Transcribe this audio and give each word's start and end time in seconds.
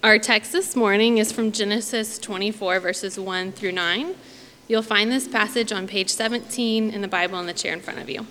Our 0.00 0.20
text 0.20 0.52
this 0.52 0.76
morning 0.76 1.18
is 1.18 1.32
from 1.32 1.50
Genesis 1.50 2.20
24, 2.20 2.78
verses 2.78 3.18
1 3.18 3.50
through 3.50 3.72
9. 3.72 4.14
You'll 4.68 4.80
find 4.80 5.10
this 5.10 5.26
passage 5.26 5.72
on 5.72 5.88
page 5.88 6.08
17 6.08 6.90
in 6.90 7.00
the 7.02 7.08
Bible 7.08 7.40
in 7.40 7.46
the 7.46 7.52
chair 7.52 7.72
in 7.72 7.80
front 7.80 7.98
of 7.98 8.08
you. 8.08 8.24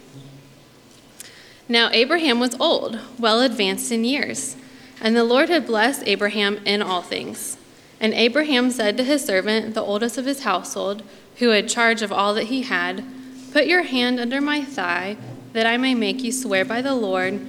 Now, 1.68 1.90
Abraham 1.92 2.40
was 2.40 2.56
old, 2.58 2.98
well 3.20 3.42
advanced 3.42 3.92
in 3.92 4.06
years, 4.06 4.56
and 5.02 5.14
the 5.14 5.26
Lord 5.26 5.50
had 5.50 5.68
blessed 5.68 6.04
Abraham 6.06 6.66
in 6.66 6.82
all 6.82 7.02
things. 7.02 7.58
And 8.00 8.14
Abraham 8.14 8.72
said 8.72 8.96
to 8.96 9.04
his 9.04 9.26
servant, 9.26 9.74
the 9.74 9.82
oldest 9.82 10.18
of 10.18 10.26
his 10.26 10.44
household, 10.44 11.04
who 11.40 11.50
had 11.50 11.68
charge 11.68 12.02
of 12.02 12.14
all 12.14 12.34
that 12.36 12.46
he 12.46 12.62
had, 12.62 13.04
Put 13.52 13.68
your 13.68 13.84
hand 13.84 14.22
under 14.22 14.40
my 14.40 14.64
thigh, 14.64 15.18
that 15.52 15.68
I 15.68 15.76
may 15.76 15.96
make 15.96 16.24
you 16.24 16.32
swear 16.32 16.64
by 16.64 16.82
the 16.82 16.96
Lord, 16.96 17.42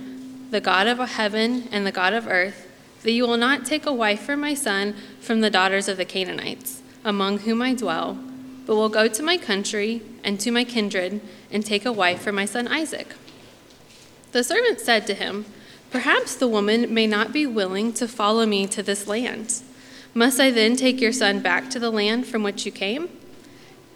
the 0.50 0.61
God 0.61 0.89
of 0.89 0.98
heaven 0.98 1.69
and 1.71 1.87
the 1.87 1.93
God 1.93 2.14
of 2.14 2.27
earth, 2.27 2.68
that 3.02 3.12
you 3.12 3.26
will 3.26 3.36
not 3.36 3.64
take 3.64 3.86
a 3.86 3.92
wife 3.92 4.20
for 4.20 4.36
my 4.36 4.54
son 4.54 4.94
from 5.20 5.40
the 5.40 5.50
daughters 5.50 5.88
of 5.88 5.96
the 5.96 6.04
Canaanites, 6.04 6.82
among 7.04 7.39
whom 7.40 7.62
I 7.62 7.75
dwell, 7.75 8.18
but 8.66 8.76
will 8.76 8.89
go 8.89 9.08
to 9.08 9.22
my 9.22 9.39
country 9.39 10.02
and 10.25 10.39
to 10.40 10.50
my 10.50 10.64
kindred 10.64 11.20
and 11.50 11.64
take 11.64 11.86
a 11.86 11.92
wife 11.92 12.20
for 12.20 12.32
my 12.32 12.44
son 12.44 12.68
Isaac. 12.68 13.14
The 14.32 14.44
servant 14.44 14.80
said 14.80 15.06
to 15.06 15.14
him, 15.14 15.46
Perhaps 15.90 16.36
the 16.36 16.48
woman 16.48 16.92
may 16.92 17.06
not 17.06 17.32
be 17.32 17.46
willing 17.46 17.94
to 17.94 18.06
follow 18.06 18.44
me 18.44 18.66
to 18.66 18.82
this 18.82 19.06
land. 19.06 19.62
Must 20.12 20.39
I 20.39 20.50
then 20.50 20.76
take 20.76 21.00
your 21.00 21.12
son 21.12 21.40
back 21.40 21.70
to 21.70 21.78
the 21.78 21.90
land 21.90 22.26
from 22.26 22.42
which 22.42 22.67
you 22.67 22.72
came? 22.72 23.08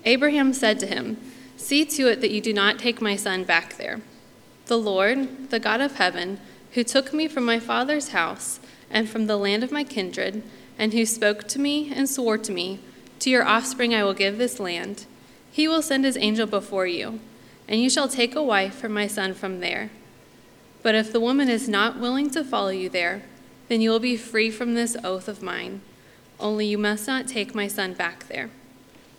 Abraham 0.05 0.53
said 0.53 0.79
to 0.81 0.87
him, 0.87 1.19
See 1.57 1.85
to 1.85 2.09
it 2.09 2.21
that 2.23 2.31
you 2.31 2.41
do 2.41 2.53
not 2.53 2.79
take 2.79 3.01
my 3.03 3.15
son 3.15 3.45
back 3.45 3.77
there. 3.77 4.01
The 4.67 4.79
Lord, 4.79 5.51
the 5.51 5.61
God 5.61 5.81
of 5.81 5.97
heaven, 5.97 6.41
who 6.73 6.83
took 6.83 7.13
me 7.13 7.29
from 7.29 7.45
my 7.45 7.59
father's 7.59 8.09
house 8.09 8.59
and 8.93 9.09
from 9.09 9.27
the 9.27 9.37
land 9.37 9.65
of 9.65 9.73
my 9.73 9.83
kindred, 9.83 10.43
and 10.79 10.93
who 10.93 11.05
spoke 11.05 11.49
to 11.49 11.59
me 11.59 11.93
and 11.93 12.09
swore 12.09 12.39
to 12.39 12.53
me, 12.53 12.79
To 13.21 13.31
your 13.31 13.45
offspring 13.45 13.95
I 13.95 14.05
will 14.05 14.15
give 14.15 14.39
this 14.39 14.61
land, 14.61 15.07
he 15.51 15.67
will 15.67 15.83
send 15.83 16.05
his 16.05 16.17
angel 16.17 16.47
before 16.47 16.87
you, 16.87 17.19
and 17.67 17.81
you 17.81 17.91
shall 17.91 18.09
take 18.09 18.35
a 18.35 18.43
wife 18.43 18.75
for 18.75 18.89
my 18.89 19.07
son 19.07 19.35
from 19.35 19.61
there. 19.61 19.91
But 20.83 20.95
if 20.95 21.13
the 21.13 21.21
woman 21.21 21.49
is 21.49 21.69
not 21.69 21.99
willing 21.99 22.31
to 22.31 22.45
follow 22.45 22.71
you 22.71 22.89
there, 22.89 23.23
then 23.69 23.81
you 23.81 23.91
will 23.91 24.01
be 24.01 24.17
free 24.17 24.51
from 24.51 24.75
this 24.75 24.97
oath 25.03 25.29
of 25.29 25.43
mine. 25.43 25.81
Only 26.39 26.67
you 26.67 26.79
must 26.79 27.07
not 27.07 27.29
take 27.29 27.55
my 27.55 27.69
son 27.69 27.95
back 27.95 28.29
there. 28.29 28.51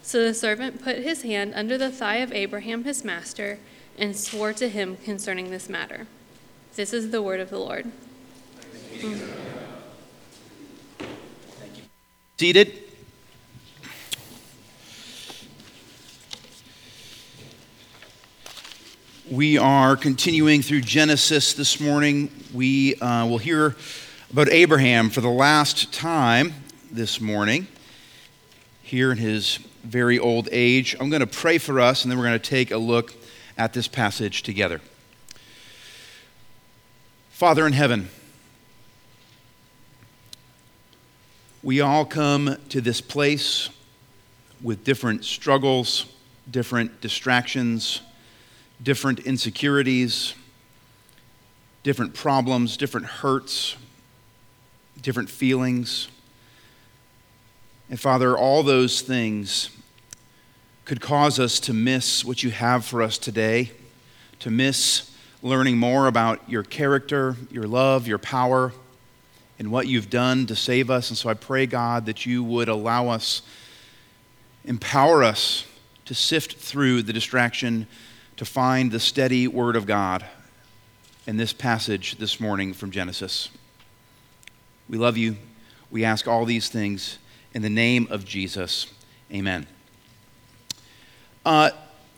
So 0.01 0.21
the 0.21 0.33
servant 0.33 0.83
put 0.83 0.97
his 0.97 1.21
hand 1.21 1.53
under 1.55 1.77
the 1.77 1.89
thigh 1.89 2.17
of 2.17 2.33
Abraham 2.33 2.83
his 2.83 3.05
master 3.05 3.59
and 3.97 4.15
swore 4.17 4.51
to 4.53 4.67
him 4.67 4.97
concerning 4.97 5.49
this 5.49 5.69
matter. 5.69 6.07
This 6.75 6.93
is 6.93 7.11
the 7.11 7.21
word 7.21 7.39
of 7.39 7.49
the 7.49 7.59
Lord. 7.59 7.91
Seated. 12.43 12.77
We 19.31 19.57
are 19.57 19.95
continuing 19.95 20.61
through 20.61 20.81
Genesis 20.81 21.53
this 21.53 21.79
morning. 21.79 22.29
We 22.53 22.95
uh, 22.95 23.27
will 23.27 23.37
hear 23.37 23.77
about 24.29 24.49
Abraham 24.49 25.09
for 25.09 25.21
the 25.21 25.29
last 25.29 25.93
time 25.93 26.53
this 26.91 27.21
morning, 27.21 27.67
here 28.81 29.13
in 29.13 29.19
his 29.19 29.59
very 29.85 30.19
old 30.19 30.49
age. 30.51 30.97
I'm 30.99 31.09
going 31.09 31.21
to 31.21 31.27
pray 31.27 31.57
for 31.59 31.79
us, 31.79 32.03
and 32.03 32.11
then 32.11 32.17
we're 32.17 32.25
going 32.25 32.37
to 32.41 32.49
take 32.49 32.71
a 32.71 32.77
look 32.77 33.13
at 33.57 33.71
this 33.71 33.87
passage 33.87 34.43
together. 34.43 34.81
Father 37.29 37.65
in 37.65 37.71
heaven, 37.71 38.09
we 41.63 41.81
all 41.81 42.05
come 42.05 42.57
to 42.69 42.81
this 42.81 43.01
place 43.01 43.69
with 44.61 44.83
different 44.83 45.25
struggles, 45.25 46.05
different 46.51 47.01
distractions 47.01 48.01
different 48.83 49.19
insecurities, 49.19 50.33
different 51.83 52.13
problems, 52.13 52.77
different 52.77 53.05
hurts, 53.05 53.77
different 55.01 55.29
feelings. 55.29 56.09
And 57.89 57.99
Father, 57.99 58.37
all 58.37 58.63
those 58.63 59.01
things 59.01 59.69
could 60.85 60.99
cause 60.99 61.39
us 61.39 61.59
to 61.61 61.73
miss 61.73 62.25
what 62.25 62.43
you 62.43 62.51
have 62.51 62.83
for 62.83 63.01
us 63.01 63.17
today, 63.17 63.71
to 64.39 64.51
miss 64.51 65.11
learning 65.41 65.77
more 65.77 66.07
about 66.07 66.49
your 66.49 66.63
character, 66.63 67.37
your 67.49 67.67
love, 67.67 68.07
your 68.07 68.17
power, 68.17 68.73
and 69.59 69.71
what 69.71 69.87
you've 69.87 70.09
done 70.09 70.45
to 70.47 70.55
save 70.55 70.89
us. 70.89 71.09
And 71.09 71.17
so 71.17 71.29
I 71.29 71.33
pray, 71.33 71.65
God, 71.65 72.05
that 72.07 72.25
you 72.25 72.43
would 72.43 72.69
allow 72.69 73.09
us, 73.09 73.41
empower 74.65 75.23
us 75.23 75.65
to 76.05 76.13
sift 76.13 76.55
through 76.55 77.03
the 77.03 77.13
distraction 77.13 77.87
to 78.37 78.45
find 78.45 78.91
the 78.91 78.99
steady 78.99 79.47
Word 79.47 79.75
of 79.75 79.85
God 79.85 80.25
in 81.25 81.37
this 81.37 81.53
passage 81.53 82.17
this 82.17 82.39
morning 82.39 82.73
from 82.73 82.91
Genesis. 82.91 83.49
We 84.89 84.97
love 84.97 85.17
you. 85.17 85.37
We 85.91 86.03
ask 86.03 86.27
all 86.27 86.45
these 86.45 86.69
things 86.69 87.19
in 87.53 87.61
the 87.61 87.69
name 87.69 88.07
of 88.09 88.25
Jesus. 88.25 88.87
Amen. 89.31 89.67
Uh, 91.45 91.69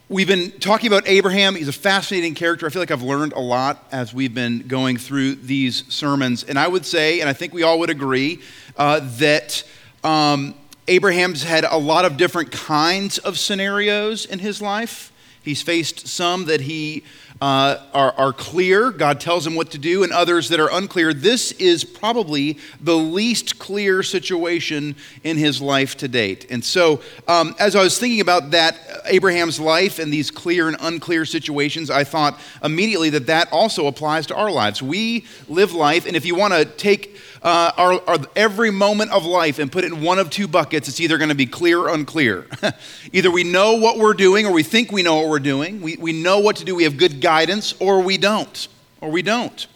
we've 0.07 0.27
been 0.27 0.51
talking 0.59 0.87
about 0.87 1.07
Abraham. 1.07 1.55
He's 1.55 1.67
a 1.67 1.73
fascinating 1.73 2.35
character. 2.35 2.65
I 2.65 2.69
feel 2.69 2.81
like 2.81 2.91
I've 2.91 3.01
learned 3.01 3.33
a 3.33 3.39
lot 3.39 3.87
as 3.91 4.13
we've 4.13 4.33
been 4.33 4.59
going 4.67 4.97
through 4.97 5.35
these 5.35 5.83
sermons. 5.91 6.43
And 6.43 6.59
I 6.59 6.67
would 6.67 6.85
say, 6.85 7.21
and 7.21 7.29
I 7.29 7.33
think 7.33 7.53
we 7.53 7.63
all 7.63 7.79
would 7.79 7.89
agree, 7.89 8.41
uh, 8.77 9.01
that 9.17 9.63
um, 10.03 10.53
Abraham's 10.87 11.43
had 11.43 11.63
a 11.63 11.77
lot 11.77 12.05
of 12.05 12.17
different 12.17 12.51
kinds 12.51 13.17
of 13.17 13.39
scenarios 13.39 14.25
in 14.25 14.39
his 14.39 14.61
life. 14.61 15.11
He's 15.41 15.61
faced 15.61 16.07
some 16.07 16.45
that 16.45 16.61
he 16.61 17.03
uh, 17.41 17.77
are, 17.93 18.13
are 18.13 18.33
clear, 18.33 18.91
God 18.91 19.19
tells 19.19 19.45
him 19.45 19.55
what 19.55 19.71
to 19.71 19.77
do, 19.77 20.03
and 20.03 20.13
others 20.13 20.49
that 20.49 20.59
are 20.59 20.69
unclear. 20.71 21.13
This 21.13 21.51
is 21.53 21.83
probably 21.83 22.57
the 22.79 22.95
least 22.95 23.59
clear 23.59 24.03
situation 24.03 24.95
in 25.23 25.37
his 25.37 25.61
life 25.61 25.97
to 25.97 26.07
date. 26.07 26.47
And 26.49 26.63
so, 26.63 27.01
um, 27.27 27.53
as 27.59 27.75
I 27.75 27.83
was 27.83 27.99
thinking 27.99 28.21
about 28.21 28.51
that, 28.51 28.79
Abraham's 29.05 29.59
life 29.59 29.99
and 29.99 30.13
these 30.13 30.31
clear 30.31 30.67
and 30.67 30.77
unclear 30.79 31.25
situations, 31.25 31.89
I 31.89 32.05
thought 32.05 32.39
immediately 32.63 33.09
that 33.11 33.27
that 33.27 33.51
also 33.51 33.87
applies 33.87 34.25
to 34.27 34.35
our 34.35 34.51
lives. 34.51 34.81
We 34.81 35.25
live 35.49 35.73
life, 35.73 36.05
and 36.05 36.15
if 36.15 36.25
you 36.25 36.35
want 36.35 36.53
to 36.53 36.65
take 36.65 37.17
uh, 37.45 37.71
our, 37.77 38.01
our, 38.09 38.17
every 38.35 38.71
moment 38.71 39.11
of 39.11 39.23
life 39.23 39.59
and 39.59 39.71
put 39.71 39.83
it 39.83 39.93
in 39.93 40.01
one 40.01 40.17
of 40.17 40.31
two 40.31 40.47
buckets, 40.47 40.87
it's 40.87 40.99
either 40.99 41.19
going 41.19 41.29
to 41.29 41.35
be 41.35 41.45
clear 41.45 41.79
or 41.79 41.93
unclear. 41.93 42.47
either 43.13 43.29
we 43.29 43.43
know 43.43 43.75
what 43.75 43.99
we're 43.99 44.15
doing 44.15 44.47
or 44.47 44.51
we 44.51 44.63
think 44.63 44.91
we 44.91 45.03
know 45.03 45.17
what 45.17 45.29
we're 45.29 45.37
doing. 45.37 45.79
We, 45.79 45.95
we 45.97 46.11
know 46.11 46.39
what 46.39 46.55
to 46.55 46.65
do. 46.65 46.73
We 46.73 46.85
have 46.85 46.97
good 46.97 47.21
guidance 47.21 47.75
or 47.79 48.01
we 48.01 48.17
don't. 48.17 48.67
Or 48.99 49.11
we 49.11 49.21
don't. 49.21 49.67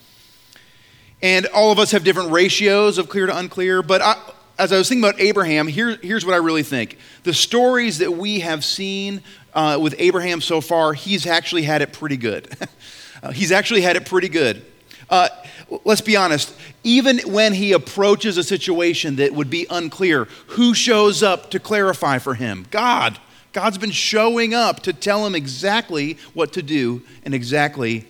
And 1.22 1.46
all 1.54 1.72
of 1.72 1.78
us 1.78 1.92
have 1.92 2.04
different 2.04 2.32
ratios 2.32 2.98
of 2.98 3.08
clear 3.08 3.28
to 3.28 3.38
unclear. 3.38 3.84
But 3.84 4.02
I, 4.02 4.20
as 4.58 4.74
I 4.74 4.80
was 4.80 4.90
thinking 4.90 5.08
about 5.08 5.22
Abraham, 5.22 5.68
here, 5.68 5.96
here's 6.02 6.26
what 6.26 6.34
I 6.34 6.38
really 6.38 6.64
think. 6.64 6.98
The 7.22 7.36
stories 7.36 8.00
that 8.00 8.14
we 8.14 8.40
have 8.40 8.66
seen 8.66 9.22
uh, 9.54 9.78
with 9.80 9.94
Abraham 10.00 10.42
so 10.42 10.60
far, 10.60 10.94
he's 10.94 11.28
actually 11.28 11.64
had 11.64 11.84
it 11.84 11.94
pretty 11.94 12.18
good. 12.18 12.52
uh, 13.22 13.32
he's 13.32 13.52
actually 13.52 13.82
had 13.82 13.96
it 13.96 14.08
pretty 14.08 14.30
good. 14.30 14.66
Let's 15.84 16.02
be 16.02 16.16
honest, 16.16 16.54
even 16.84 17.20
when 17.20 17.54
he 17.54 17.74
approaches 17.74 18.38
a 18.38 18.44
situation 18.44 19.18
that 19.18 19.34
would 19.34 19.50
be 19.50 19.68
unclear, 19.70 20.26
who 20.48 20.74
shows 20.74 21.22
up 21.22 21.52
to 21.52 21.60
clarify 21.60 22.18
for 22.18 22.34
him? 22.34 22.66
God. 22.72 23.20
God's 23.52 23.78
been 23.78 23.92
showing 23.92 24.54
up 24.54 24.82
to 24.82 24.94
tell 24.94 25.26
him 25.26 25.36
exactly 25.36 26.18
what 26.34 26.54
to 26.54 26.62
do 26.62 27.02
and 27.24 27.34
exactly 27.34 28.06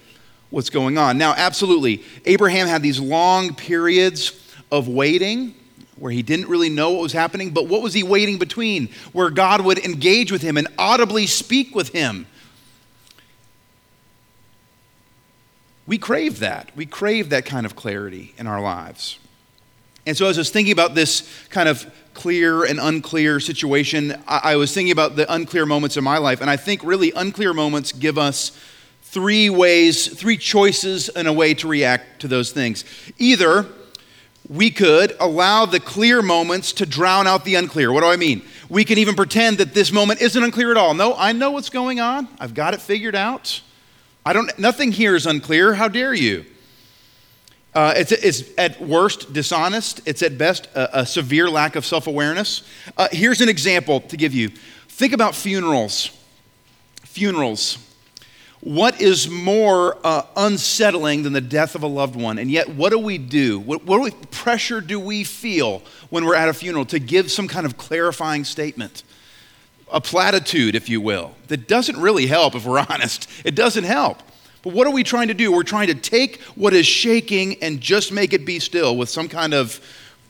what's 0.50 0.70
going 0.70 0.98
on. 0.98 1.18
Now, 1.18 1.34
absolutely, 1.36 2.04
Abraham 2.26 2.68
had 2.68 2.82
these 2.82 3.00
long 3.00 3.56
periods 3.56 4.34
of 4.72 4.88
waiting 4.88 5.56
where 5.96 6.12
he 6.12 6.22
didn't 6.22 6.48
really 6.48 6.70
know 6.70 6.92
what 6.92 7.02
was 7.02 7.14
happening, 7.14 7.52
but 7.52 7.68
what 7.68 7.82
was 7.82 7.94
he 7.94 8.04
waiting 8.04 8.38
between? 8.38 8.90
Where 9.12 9.30
God 9.30 9.62
would 9.62 9.80
engage 9.80 10.32
with 10.32 10.42
him 10.42 10.58
and 10.58 10.68
audibly 10.78 11.28
speak 11.28 11.76
with 11.76 11.90
him 11.90 12.26
We 15.90 15.98
crave 15.98 16.38
that. 16.42 16.70
We 16.76 16.86
crave 16.86 17.32
that 17.32 17.46
kind 17.46 17.66
of 17.66 17.76
clarity 17.76 18.36
in 18.38 18.46
our 18.46 18.62
lives. 18.62 19.18
And 20.06 20.16
so, 20.16 20.28
as 20.28 20.38
I 20.38 20.42
was 20.42 20.52
thinking 20.52 20.72
about 20.72 20.94
this 20.94 21.28
kind 21.50 21.68
of 21.68 21.92
clear 22.14 22.64
and 22.64 22.80
unclear 22.80 23.40
situation, 23.40 24.16
I, 24.28 24.42
I 24.44 24.56
was 24.58 24.72
thinking 24.72 24.92
about 24.92 25.16
the 25.16 25.32
unclear 25.34 25.66
moments 25.66 25.98
in 25.98 26.04
my 26.04 26.20
life. 26.20 26.42
And 26.42 26.50
I 26.50 26.58
think 26.58 26.84
really 26.84 27.12
unclear 27.16 27.56
moments 27.56 27.92
give 27.92 28.20
us 28.20 28.52
three 29.02 29.50
ways, 29.50 30.06
three 30.08 30.38
choices 30.38 31.10
and 31.10 31.28
a 31.28 31.34
way 31.34 31.56
to 31.56 31.68
react 31.68 32.22
to 32.22 32.28
those 32.28 32.52
things. 32.52 32.86
Either 33.18 33.66
we 34.48 34.70
could 34.70 35.16
allow 35.20 35.66
the 35.66 35.80
clear 35.80 36.22
moments 36.22 36.72
to 36.74 36.86
drown 36.86 37.26
out 37.26 37.46
the 37.46 37.56
unclear. 37.56 37.92
What 37.92 38.02
do 38.02 38.08
I 38.08 38.16
mean? 38.16 38.44
We 38.70 38.86
can 38.86 39.00
even 39.00 39.16
pretend 39.16 39.58
that 39.58 39.74
this 39.74 39.92
moment 39.92 40.22
isn't 40.22 40.44
unclear 40.44 40.70
at 40.70 40.78
all. 40.78 40.94
No, 40.94 41.16
I 41.16 41.32
know 41.32 41.50
what's 41.50 41.72
going 41.72 42.00
on. 42.00 42.28
I've 42.40 42.54
got 42.54 42.76
it 42.76 42.80
figured 42.80 43.16
out. 43.16 43.64
I 44.26 44.34
don't, 44.34 44.58
nothing 44.60 44.92
here 44.92 45.16
is 45.16 45.26
unclear. 45.26 45.74
How 45.74 45.88
dare 45.88 46.14
you? 46.14 46.46
Uh, 47.74 47.94
it's, 47.96 48.12
it's 48.12 48.44
at 48.58 48.82
worst 48.82 49.32
dishonest. 49.32 50.02
It's 50.06 50.24
at 50.24 50.38
best 50.38 50.68
a, 50.76 51.02
a 51.02 51.06
severe 51.06 51.50
lack 51.50 51.76
of 51.76 51.86
self 51.86 52.08
awareness. 52.08 52.64
Uh, 52.98 53.08
here's 53.12 53.42
an 53.42 53.50
example 53.50 54.02
to 54.02 54.18
give 54.18 54.34
you 54.34 54.50
think 54.88 55.14
about 55.14 55.36
funerals. 55.36 56.10
Funerals. 57.04 57.78
What 58.62 59.00
is 59.00 59.30
more 59.30 59.98
uh, 60.04 60.24
unsettling 60.36 61.24
than 61.24 61.32
the 61.32 61.42
death 61.42 61.76
of 61.76 61.84
a 61.84 61.88
loved 61.88 62.18
one? 62.18 62.40
And 62.40 62.52
yet, 62.52 62.68
what 62.68 62.90
do 62.90 63.00
we 63.00 63.18
do? 63.18 63.60
What, 63.60 63.86
what 63.86 63.98
do 63.98 64.04
we, 64.04 64.12
pressure 64.32 64.82
do 64.82 65.00
we 65.00 65.24
feel 65.24 65.82
when 66.10 66.26
we're 66.26 66.36
at 66.36 66.50
a 66.50 66.54
funeral 66.54 66.86
to 66.88 67.00
give 67.00 67.32
some 67.32 67.48
kind 67.48 67.66
of 67.66 67.78
clarifying 67.78 68.44
statement? 68.44 69.04
A 69.92 70.00
platitude, 70.02 70.76
if 70.76 70.90
you 70.90 71.02
will, 71.02 71.34
that 71.48 71.68
doesn't 71.68 72.00
really 72.00 72.28
help 72.28 72.56
if 72.56 72.66
we're 72.66 72.80
honest. 72.90 73.30
It 73.44 73.56
doesn't 73.56 73.86
help. 73.86 74.22
But 74.62 74.74
what 74.74 74.88
are 74.88 74.94
we 74.94 75.04
trying 75.04 75.30
to 75.30 75.34
do? 75.34 75.52
We're 75.52 75.64
trying 75.64 75.88
to 75.88 75.96
take 75.96 76.42
what 76.56 76.74
is 76.74 76.86
shaking 76.86 77.62
and 77.64 77.80
just 77.80 78.12
make 78.12 78.34
it 78.34 78.46
be 78.46 78.60
still 78.60 78.98
with 78.98 79.10
some 79.10 79.30
kind 79.30 79.54
of 79.54 79.80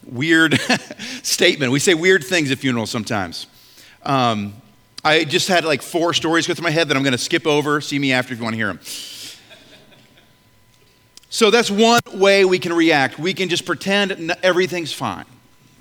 weird 0.06 0.60
statement. 1.24 1.72
We 1.72 1.80
say 1.80 1.94
weird 1.94 2.24
things 2.24 2.52
at 2.52 2.60
funerals 2.60 2.92
sometimes. 2.92 3.48
Um, 4.04 4.54
I 5.04 5.24
just 5.24 5.48
had 5.48 5.64
like 5.64 5.82
four 5.82 6.14
stories 6.14 6.46
go 6.46 6.54
through 6.54 6.64
my 6.64 6.72
head 6.72 6.90
that 6.90 6.98
I'm 6.98 7.04
going 7.04 7.14
to 7.14 7.18
skip 7.18 7.48
over. 7.48 7.82
See 7.82 7.98
me 7.98 8.12
after 8.12 8.34
if 8.34 8.40
you 8.40 8.44
want 8.44 8.54
to 8.54 8.58
hear 8.58 8.68
them. 8.68 8.80
So 11.32 11.52
that's 11.52 11.70
one 11.70 12.02
way 12.14 12.44
we 12.44 12.60
can 12.60 12.74
react. 12.74 13.20
We 13.20 13.34
can 13.34 13.50
just 13.50 13.66
pretend 13.66 14.36
everything's 14.42 14.92
fine. 14.92 15.26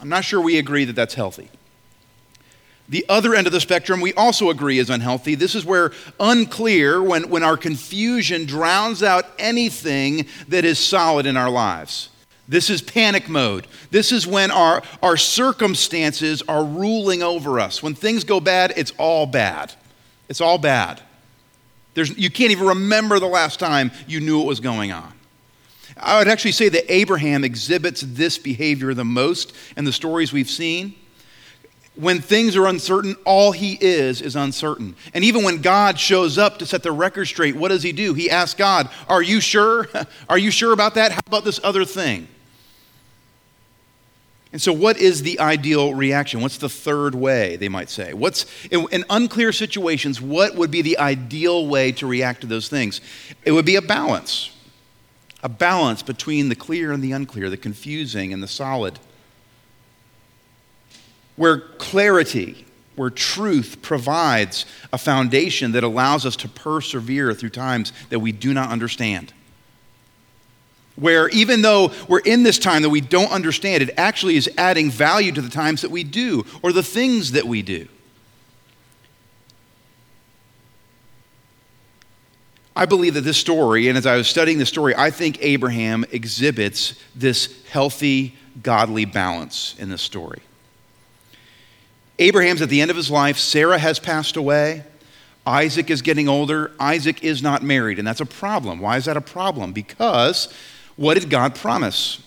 I'm 0.01 0.09
not 0.09 0.25
sure 0.25 0.41
we 0.41 0.59
agree 0.59 0.85
that 0.85 0.93
that's 0.93 1.15
healthy. 1.15 1.51
The 2.89 3.05
other 3.09 3.35
end 3.35 3.47
of 3.47 3.53
the 3.53 3.61
spectrum, 3.61 4.01
we 4.01 4.15
also 4.15 4.49
agree 4.49 4.79
is 4.79 4.89
unhealthy. 4.89 5.35
This 5.35 5.55
is 5.55 5.65
where 5.65 5.93
unclear, 6.19 7.03
when, 7.03 7.29
when 7.29 7.43
our 7.43 7.57
confusion 7.57 8.47
drowns 8.47 9.03
out 9.03 9.27
anything 9.39 10.27
that 10.49 10.65
is 10.65 10.79
solid 10.79 11.27
in 11.27 11.37
our 11.37 11.51
lives. 11.51 12.09
This 12.49 12.71
is 12.71 12.81
panic 12.81 13.29
mode. 13.29 13.67
This 13.91 14.11
is 14.11 14.27
when 14.27 14.51
our, 14.51 14.83
our 15.03 15.19
circumstances 15.19 16.43
are 16.49 16.65
ruling 16.65 17.23
over 17.23 17.61
us. 17.61 17.83
When 17.83 17.95
things 17.95 18.25
go 18.25 18.41
bad, 18.41 18.73
it's 18.75 18.93
all 18.97 19.27
bad. 19.27 19.75
It's 20.31 20.41
all 20.41 20.57
bad. 20.57 21.03
There's, 21.93 22.17
you 22.17 22.31
can't 22.31 22.53
even 22.53 22.69
remember 22.69 23.19
the 23.19 23.27
last 23.27 23.61
time 23.61 23.91
you 24.07 24.21
knew 24.21 24.39
what 24.39 24.47
was 24.47 24.61
going 24.61 24.93
on. 24.93 25.13
I 25.99 26.19
would 26.19 26.29
actually 26.29 26.53
say 26.53 26.71
that 26.71 26.91
Abraham 26.91 27.45
exhibits 27.45 28.01
this 28.01 28.39
behavior 28.39 28.95
the 28.95 29.05
most 29.05 29.55
in 29.77 29.85
the 29.85 29.93
stories 29.93 30.33
we've 30.33 30.49
seen 30.49 30.95
when 31.99 32.21
things 32.21 32.55
are 32.55 32.67
uncertain, 32.67 33.17
all 33.25 33.51
he 33.51 33.77
is 33.81 34.23
is 34.23 34.37
uncertain. 34.37 34.95
And 35.15 35.25
even 35.25 35.43
when 35.43 35.61
God 35.61 35.99
shows 35.99 36.39
up 36.39 36.59
to 36.61 36.67
set 36.67 36.85
the 36.85 36.93
record 36.93 37.27
straight, 37.27 37.57
what 37.57 37.69
does 37.69 37.83
he 37.83 37.91
do? 37.91 38.15
He 38.15 38.31
asks 38.31 38.57
God, 38.57 38.89
Are 39.09 39.21
you 39.21 39.41
sure? 39.41 39.89
Are 40.29 40.39
you 40.39 40.53
sure 40.53 40.73
about 40.73 40.95
that? 40.95 41.11
How 41.11 41.21
about 41.27 41.45
this 41.45 41.59
other 41.65 41.85
thing? 41.85 42.29
And 44.53 44.63
so, 44.63 44.73
what 44.73 44.97
is 44.97 45.25
the 45.25 45.41
ideal 45.41 45.93
reaction? 45.93 46.41
What's 46.41 46.59
the 46.59 46.69
third 46.69 47.17
way, 47.17 47.57
they 47.57 47.69
might 47.69 47.91
say? 47.91 48.15
What's, 48.15 48.47
in, 48.71 48.87
in, 48.93 49.05
unclear 49.11 49.53
situations, 49.53 50.21
what 50.21 50.55
would 50.55 50.71
be 50.71 50.83
the 50.83 50.99
ideal 50.99 51.67
way 51.67 51.91
to 51.93 52.07
react 52.07 52.43
to 52.43 52.47
those 52.47 52.69
things? 52.69 53.01
It 53.45 53.53
would 53.53 53.67
be 53.67 53.77
a 53.77 53.83
balance. 53.83 54.55
A 55.43 55.49
balance 55.49 56.03
between 56.03 56.49
the 56.49 56.55
clear 56.55 56.93
and 56.93 57.03
the 57.03 57.13
unclear, 57.13 57.51
the 57.51 57.57
confusing 57.57 58.33
and 58.33 58.43
the 58.43 58.49
solid 58.49 58.99
where 61.39 61.61
clarity, 61.79 62.67
where 62.97 63.11
truth 63.11 63.81
provides 63.81 64.67
a 64.93 64.99
foundation 64.99 65.73
that 65.73 65.85
allows 65.85 66.27
us 66.27 66.35
to 66.35 66.49
persevere 66.49 67.33
through 67.33 67.51
times 67.51 67.93
that 68.11 68.19
we 68.19 68.33
do 68.33 68.53
not 68.53 68.71
understand. 68.71 69.33
Where 70.97 71.29
even 71.29 71.63
though 71.63 71.93
we're 72.09 72.19
in 72.19 72.43
this 72.43 72.59
time 72.59 72.83
that 72.83 72.91
we 72.91 73.01
don't 73.01 73.31
understand, 73.31 73.85
it 73.85 73.95
actually 73.97 74.35
is 74.35 74.51
adding 74.59 74.91
value 74.91 75.31
to 75.31 75.41
the 75.41 75.49
times 75.49 75.83
that 75.83 75.93
we 75.93 76.03
do 76.03 76.45
or 76.61 76.73
the 76.73 76.83
things 76.83 77.33
that 77.33 77.45
we 77.45 77.63
do. 77.63 77.87
I 82.75 82.87
believe 82.87 83.15
that 83.15 83.21
this 83.21 83.39
story, 83.39 83.87
and 83.89 83.97
as 83.97 84.07
I 84.07 84.17
was 84.17 84.27
studying 84.27 84.59
the 84.59 84.67
story, 84.67 84.93
I 84.97 85.11
think 85.11 85.39
Abraham 85.41 86.05
exhibits 86.11 86.95
this 87.15 87.65
healthy, 87.71 88.37
godly 88.61 89.05
balance 89.05 89.77
in 89.79 89.89
this 89.89 90.03
story. 90.03 90.41
Abraham's 92.19 92.63
at 92.63 92.69
the 92.69 92.81
end 92.81 92.91
of 92.91 92.97
his 92.97 93.11
life. 93.11 93.39
Sarah 93.39 93.79
has 93.79 93.99
passed 93.99 94.37
away. 94.37 94.85
Isaac 95.47 95.91
is 95.91 96.03
getting 96.03 96.29
older. 96.29 96.73
Isaac 96.79 97.25
is 97.25 97.43
not 97.43 97.63
married, 97.63 97.99
and 97.99 98.07
that's 98.07 98.21
a 98.21 98.27
problem. 98.27 98.81
Why 98.81 98.97
is 98.97 99.07
that 99.07 99.17
a 99.17 99.23
problem? 99.23 99.73
Because 99.73 100.53
what 100.97 101.19
did 101.19 101.31
God 101.31 101.55
promise? 101.55 102.23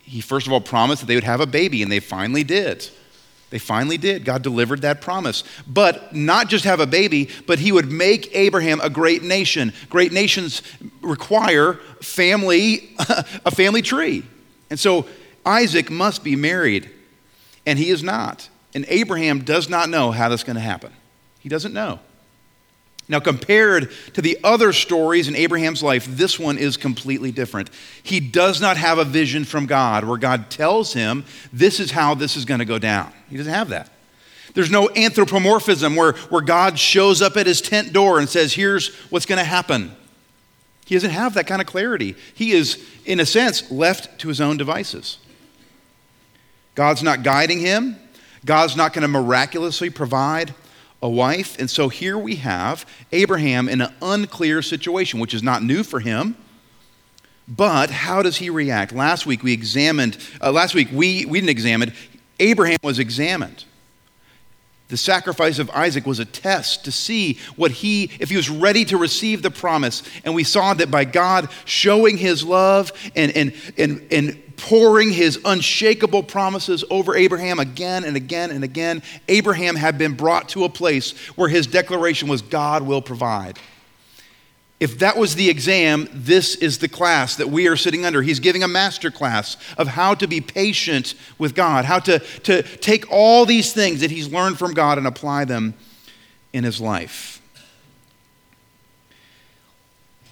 He 0.00 0.20
first 0.20 0.46
of 0.46 0.52
all 0.52 0.60
promised 0.60 1.00
that 1.00 1.06
they 1.06 1.14
would 1.14 1.24
have 1.24 1.40
a 1.40 1.46
baby, 1.46 1.82
and 1.82 1.90
they 1.90 2.00
finally 2.00 2.44
did. 2.44 2.88
They 3.50 3.58
finally 3.58 3.96
did. 3.96 4.24
God 4.24 4.42
delivered 4.42 4.82
that 4.82 5.00
promise. 5.00 5.44
But 5.66 6.14
not 6.14 6.48
just 6.48 6.64
have 6.64 6.80
a 6.80 6.86
baby, 6.86 7.30
but 7.46 7.60
he 7.60 7.70
would 7.70 7.90
make 7.90 8.34
Abraham 8.34 8.80
a 8.80 8.90
great 8.90 9.22
nation. 9.22 9.72
Great 9.88 10.12
nations 10.12 10.62
require 11.00 11.74
family, 12.02 12.90
a 12.98 13.50
family 13.50 13.82
tree. 13.82 14.24
And 14.68 14.78
so 14.78 15.06
Isaac 15.44 15.90
must 15.90 16.24
be 16.24 16.34
married, 16.34 16.90
and 17.64 17.78
he 17.78 17.90
is 17.90 18.02
not. 18.02 18.48
And 18.76 18.84
Abraham 18.88 19.38
does 19.38 19.70
not 19.70 19.88
know 19.88 20.10
how 20.10 20.28
that's 20.28 20.44
going 20.44 20.56
to 20.56 20.60
happen. 20.60 20.92
He 21.40 21.48
doesn't 21.48 21.72
know. 21.72 21.98
Now, 23.08 23.20
compared 23.20 23.90
to 24.12 24.20
the 24.20 24.38
other 24.44 24.74
stories 24.74 25.28
in 25.28 25.34
Abraham's 25.34 25.82
life, 25.82 26.04
this 26.06 26.38
one 26.38 26.58
is 26.58 26.76
completely 26.76 27.32
different. 27.32 27.70
He 28.02 28.20
does 28.20 28.60
not 28.60 28.76
have 28.76 28.98
a 28.98 29.04
vision 29.06 29.46
from 29.46 29.64
God 29.64 30.04
where 30.04 30.18
God 30.18 30.50
tells 30.50 30.92
him, 30.92 31.24
this 31.54 31.80
is 31.80 31.90
how 31.90 32.14
this 32.14 32.36
is 32.36 32.44
going 32.44 32.58
to 32.58 32.66
go 32.66 32.78
down. 32.78 33.14
He 33.30 33.38
doesn't 33.38 33.50
have 33.50 33.70
that. 33.70 33.90
There's 34.52 34.70
no 34.70 34.90
anthropomorphism 34.90 35.96
where, 35.96 36.12
where 36.28 36.42
God 36.42 36.78
shows 36.78 37.22
up 37.22 37.38
at 37.38 37.46
his 37.46 37.62
tent 37.62 37.94
door 37.94 38.18
and 38.18 38.28
says, 38.28 38.52
here's 38.52 38.94
what's 39.08 39.24
going 39.24 39.38
to 39.38 39.44
happen. 39.44 39.96
He 40.84 40.96
doesn't 40.96 41.12
have 41.12 41.32
that 41.32 41.46
kind 41.46 41.62
of 41.62 41.66
clarity. 41.66 42.14
He 42.34 42.52
is, 42.52 42.84
in 43.06 43.20
a 43.20 43.26
sense, 43.26 43.70
left 43.70 44.18
to 44.18 44.28
his 44.28 44.38
own 44.38 44.58
devices. 44.58 45.16
God's 46.74 47.02
not 47.02 47.22
guiding 47.22 47.60
him, 47.60 47.96
God's 48.46 48.76
not 48.76 48.94
going 48.94 49.02
to 49.02 49.08
miraculously 49.08 49.90
provide 49.90 50.54
a 51.02 51.08
wife. 51.08 51.58
And 51.58 51.68
so 51.68 51.88
here 51.88 52.16
we 52.16 52.36
have 52.36 52.86
Abraham 53.12 53.68
in 53.68 53.80
an 53.80 53.92
unclear 54.00 54.62
situation, 54.62 55.20
which 55.20 55.34
is 55.34 55.42
not 55.42 55.62
new 55.62 55.82
for 55.82 56.00
him. 56.00 56.36
But 57.48 57.90
how 57.90 58.22
does 58.22 58.38
he 58.38 58.48
react? 58.48 58.92
Last 58.92 59.26
week 59.26 59.42
we 59.42 59.52
examined, 59.52 60.16
uh, 60.40 60.50
last 60.52 60.74
week 60.74 60.88
we, 60.92 61.26
we 61.26 61.40
didn't 61.40 61.50
examine, 61.50 61.92
Abraham 62.40 62.78
was 62.82 62.98
examined. 62.98 63.64
The 64.88 64.96
sacrifice 64.96 65.58
of 65.58 65.68
Isaac 65.70 66.06
was 66.06 66.20
a 66.20 66.24
test 66.24 66.84
to 66.84 66.92
see 66.92 67.38
what 67.56 67.72
he, 67.72 68.04
if 68.20 68.30
he 68.30 68.36
was 68.36 68.48
ready 68.48 68.84
to 68.86 68.96
receive 68.96 69.42
the 69.42 69.50
promise. 69.50 70.02
And 70.24 70.34
we 70.34 70.44
saw 70.44 70.74
that 70.74 70.90
by 70.90 71.04
God 71.04 71.48
showing 71.64 72.16
his 72.16 72.44
love 72.44 72.92
and, 73.16 73.36
and, 73.36 73.52
and, 73.76 74.06
and 74.12 74.42
pouring 74.56 75.10
his 75.10 75.38
unshakable 75.44 76.22
promises 76.22 76.84
over 76.90 77.14
Abraham 77.14 77.58
again 77.58 78.04
and 78.04 78.16
again 78.16 78.50
and 78.50 78.64
again, 78.64 79.02
Abraham 79.28 79.76
had 79.76 79.98
been 79.98 80.14
brought 80.14 80.48
to 80.50 80.64
a 80.64 80.68
place 80.68 81.12
where 81.36 81.48
his 81.48 81.66
declaration 81.66 82.28
was, 82.28 82.42
God 82.42 82.82
will 82.82 83.02
provide. 83.02 83.58
If 84.78 84.98
that 84.98 85.16
was 85.16 85.34
the 85.34 85.48
exam, 85.48 86.06
this 86.12 86.54
is 86.54 86.78
the 86.78 86.88
class 86.88 87.36
that 87.36 87.48
we 87.48 87.66
are 87.66 87.76
sitting 87.76 88.04
under. 88.04 88.20
He's 88.20 88.40
giving 88.40 88.62
a 88.62 88.68
master 88.68 89.10
class 89.10 89.56
of 89.78 89.88
how 89.88 90.14
to 90.14 90.26
be 90.28 90.42
patient 90.42 91.14
with 91.38 91.54
God, 91.54 91.86
how 91.86 91.98
to, 92.00 92.18
to 92.18 92.62
take 92.62 93.10
all 93.10 93.46
these 93.46 93.72
things 93.72 94.00
that 94.00 94.10
he's 94.10 94.30
learned 94.30 94.58
from 94.58 94.74
God 94.74 94.98
and 94.98 95.06
apply 95.06 95.46
them 95.46 95.74
in 96.52 96.62
his 96.62 96.78
life. 96.78 97.40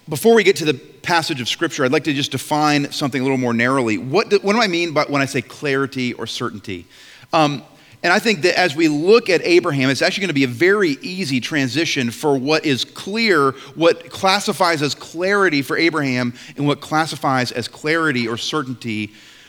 Before 0.07 0.35
we 0.35 0.43
get 0.43 0.57
to 0.57 0.65
the 0.65 0.79
passage 1.05 1.39
of 1.39 1.47
Scripture, 1.47 1.85
I'd 1.85 1.91
like 1.91 2.03
to 2.05 2.13
just 2.13 2.31
define 2.31 2.91
something 2.91 3.21
a 3.21 3.23
little 3.23 3.37
more 3.37 3.53
narrowly. 3.53 3.97
What 3.97 4.29
do, 4.29 4.39
what 4.39 4.53
do 4.53 4.61
I 4.61 4.67
mean 4.67 4.91
by 4.93 5.05
when 5.05 5.21
I 5.21 5.25
say 5.25 5.41
clarity 5.41 6.13
or 6.13 6.27
certainty? 6.27 6.85
Um, 7.31 7.63
and 8.03 8.13
I 8.13 8.19
think 8.19 8.41
that 8.41 8.59
as 8.59 8.75
we 8.75 8.87
look 8.87 9.29
at 9.29 9.41
Abraham, 9.43 9.89
it's 9.89 10.01
actually 10.01 10.21
going 10.21 10.29
to 10.29 10.33
be 10.35 10.43
a 10.43 10.47
very 10.47 10.91
easy 11.01 11.39
transition 11.39 12.11
for 12.11 12.37
what 12.37 12.65
is 12.65 12.85
clear, 12.85 13.51
what 13.73 14.09
classifies 14.11 14.81
as 14.81 14.93
clarity 14.93 15.61
for 15.61 15.77
Abraham, 15.77 16.33
and 16.55 16.67
what 16.67 16.81
classifies 16.81 17.51
as 17.51 17.67
clarity 17.67 18.27
or 18.27 18.37
certainty 18.37 19.07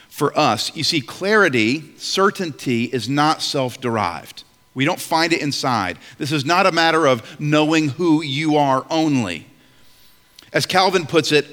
for 0.08 0.36
us. 0.38 0.75
You 0.75 0.84
see, 0.84 1.02
clarity, 1.02 1.84
certainty 1.98 2.84
is 2.84 3.08
not 3.08 3.42
self 3.42 3.80
derived. 3.80 4.44
We 4.72 4.84
don't 4.84 5.00
find 5.00 5.32
it 5.32 5.42
inside. 5.42 5.98
This 6.16 6.32
is 6.32 6.44
not 6.44 6.66
a 6.66 6.72
matter 6.72 7.06
of 7.06 7.38
knowing 7.40 7.88
who 7.88 8.22
you 8.22 8.56
are 8.56 8.86
only. 8.88 9.46
As 10.56 10.64
Calvin 10.64 11.04
puts 11.04 11.32
it, 11.32 11.46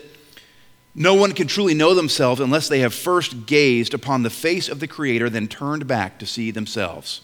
no 0.95 1.13
one 1.13 1.33
can 1.33 1.45
truly 1.45 1.73
know 1.73 1.93
themselves 1.93 2.39
unless 2.39 2.69
they 2.69 2.79
have 2.79 2.93
first 2.93 3.45
gazed 3.45 3.93
upon 3.93 4.23
the 4.23 4.29
face 4.29 4.69
of 4.69 4.79
the 4.79 4.87
Creator, 4.87 5.29
then 5.29 5.49
turned 5.49 5.85
back 5.87 6.17
to 6.19 6.25
see 6.25 6.51
themselves. 6.51 7.19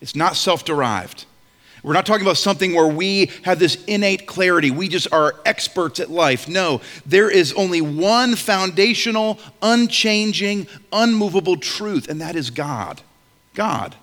It's 0.00 0.14
not 0.14 0.36
self 0.36 0.64
derived. 0.64 1.24
We're 1.82 1.94
not 1.94 2.06
talking 2.06 2.24
about 2.24 2.36
something 2.36 2.76
where 2.76 2.86
we 2.86 3.32
have 3.42 3.58
this 3.58 3.84
innate 3.86 4.28
clarity. 4.28 4.70
We 4.70 4.88
just 4.88 5.12
are 5.12 5.34
experts 5.44 5.98
at 5.98 6.10
life. 6.10 6.46
No, 6.46 6.80
there 7.04 7.28
is 7.28 7.52
only 7.54 7.80
one 7.80 8.36
foundational, 8.36 9.40
unchanging, 9.60 10.68
unmovable 10.92 11.56
truth, 11.56 12.08
and 12.08 12.20
that 12.20 12.36
is 12.36 12.50
God. 12.50 13.02
God. 13.54 13.96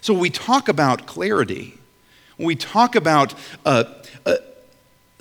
So 0.00 0.14
when 0.14 0.22
we 0.22 0.30
talk 0.30 0.70
about 0.70 1.04
clarity, 1.04 1.76
when 2.38 2.46
we 2.46 2.56
talk 2.56 2.96
about 2.96 3.34
uh, 3.66 3.84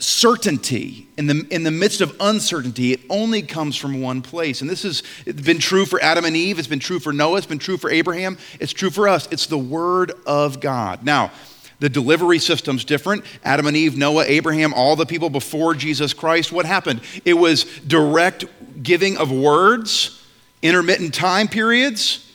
certainty 0.04 1.08
in 1.18 1.28
the, 1.28 1.48
in 1.50 1.64
the 1.64 1.72
midst 1.72 2.02
of 2.02 2.16
uncertainty, 2.20 2.92
it 2.92 3.00
only 3.10 3.42
comes 3.42 3.78
from 3.78 4.02
one 4.02 4.22
place. 4.22 4.62
And 4.62 4.70
this 4.70 4.84
has 4.84 5.02
been 5.26 5.60
true 5.60 5.86
for 5.86 6.02
Adam 6.04 6.26
and 6.26 6.36
Eve, 6.36 6.60
it's 6.60 6.68
been 6.68 6.80
true 6.80 7.00
for 7.00 7.14
Noah, 7.14 7.38
it's 7.38 7.48
been 7.48 7.60
true 7.60 7.78
for 7.78 7.90
Abraham, 7.90 8.38
it's 8.60 8.74
true 8.74 8.90
for 8.90 9.08
us. 9.08 9.28
It's 9.32 9.48
the 9.48 9.58
Word 9.58 10.12
of 10.26 10.60
God. 10.60 11.04
Now, 11.04 11.32
the 11.80 11.90
delivery 11.90 12.40
system's 12.40 12.86
different. 12.86 13.26
Adam 13.44 13.68
and 13.68 13.76
Eve, 13.76 13.98
Noah, 13.98 14.26
Abraham, 14.26 14.74
all 14.74 14.96
the 14.96 15.06
people 15.06 15.30
before 15.30 15.74
Jesus 15.74 16.14
Christ. 16.14 16.52
What 16.52 16.66
happened? 16.66 17.02
It 17.26 17.34
was 17.34 17.64
direct 17.88 18.46
giving 18.82 19.18
of 19.18 19.32
words, 19.32 20.24
intermittent 20.62 21.14
time 21.14 21.48
periods. 21.48 22.32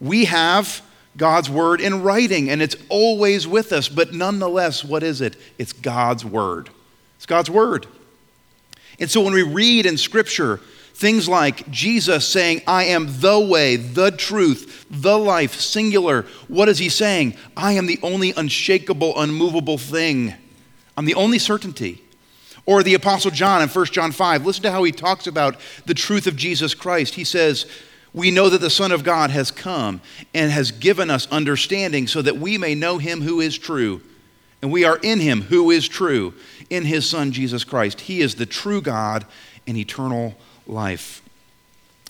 We 0.00 0.26
have 0.26 0.82
God's 1.16 1.48
word 1.48 1.80
in 1.80 2.02
writing, 2.02 2.50
and 2.50 2.60
it's 2.60 2.76
always 2.88 3.46
with 3.46 3.72
us. 3.72 3.88
But 3.88 4.12
nonetheless, 4.12 4.84
what 4.84 5.02
is 5.02 5.20
it? 5.20 5.36
It's 5.58 5.72
God's 5.72 6.24
word. 6.24 6.70
It's 7.16 7.26
God's 7.26 7.50
word. 7.50 7.86
And 8.98 9.10
so 9.10 9.22
when 9.22 9.32
we 9.32 9.42
read 9.42 9.86
in 9.86 9.96
Scripture 9.96 10.60
things 10.94 11.28
like 11.28 11.68
Jesus 11.70 12.26
saying, 12.26 12.62
I 12.68 12.84
am 12.84 13.20
the 13.20 13.40
way, 13.40 13.74
the 13.76 14.12
truth, 14.12 14.86
the 14.88 15.18
life, 15.18 15.54
singular, 15.60 16.22
what 16.46 16.68
is 16.68 16.78
he 16.78 16.88
saying? 16.88 17.36
I 17.56 17.72
am 17.72 17.86
the 17.86 17.98
only 18.02 18.32
unshakable, 18.36 19.20
unmovable 19.20 19.76
thing. 19.76 20.34
I'm 20.96 21.04
the 21.04 21.16
only 21.16 21.40
certainty. 21.40 22.00
Or 22.64 22.82
the 22.82 22.94
Apostle 22.94 23.32
John 23.32 23.60
in 23.60 23.68
1 23.68 23.86
John 23.86 24.12
5, 24.12 24.46
listen 24.46 24.62
to 24.62 24.70
how 24.70 24.84
he 24.84 24.92
talks 24.92 25.26
about 25.26 25.56
the 25.84 25.94
truth 25.94 26.26
of 26.26 26.36
Jesus 26.36 26.74
Christ. 26.74 27.14
He 27.14 27.24
says, 27.24 27.66
we 28.14 28.30
know 28.30 28.48
that 28.48 28.60
the 28.60 28.70
Son 28.70 28.92
of 28.92 29.02
God 29.02 29.30
has 29.30 29.50
come 29.50 30.00
and 30.32 30.50
has 30.50 30.70
given 30.70 31.10
us 31.10 31.26
understanding 31.32 32.06
so 32.06 32.22
that 32.22 32.38
we 32.38 32.56
may 32.56 32.74
know 32.74 32.98
him 32.98 33.20
who 33.20 33.40
is 33.40 33.58
true. 33.58 34.00
And 34.62 34.72
we 34.72 34.84
are 34.84 34.98
in 35.02 35.20
him 35.20 35.42
who 35.42 35.70
is 35.70 35.86
true, 35.88 36.32
in 36.70 36.84
his 36.84 37.06
Son, 37.06 37.32
Jesus 37.32 37.64
Christ. 37.64 38.02
He 38.02 38.22
is 38.22 38.36
the 38.36 38.46
true 38.46 38.80
God 38.80 39.26
and 39.66 39.76
eternal 39.76 40.36
life. 40.66 41.20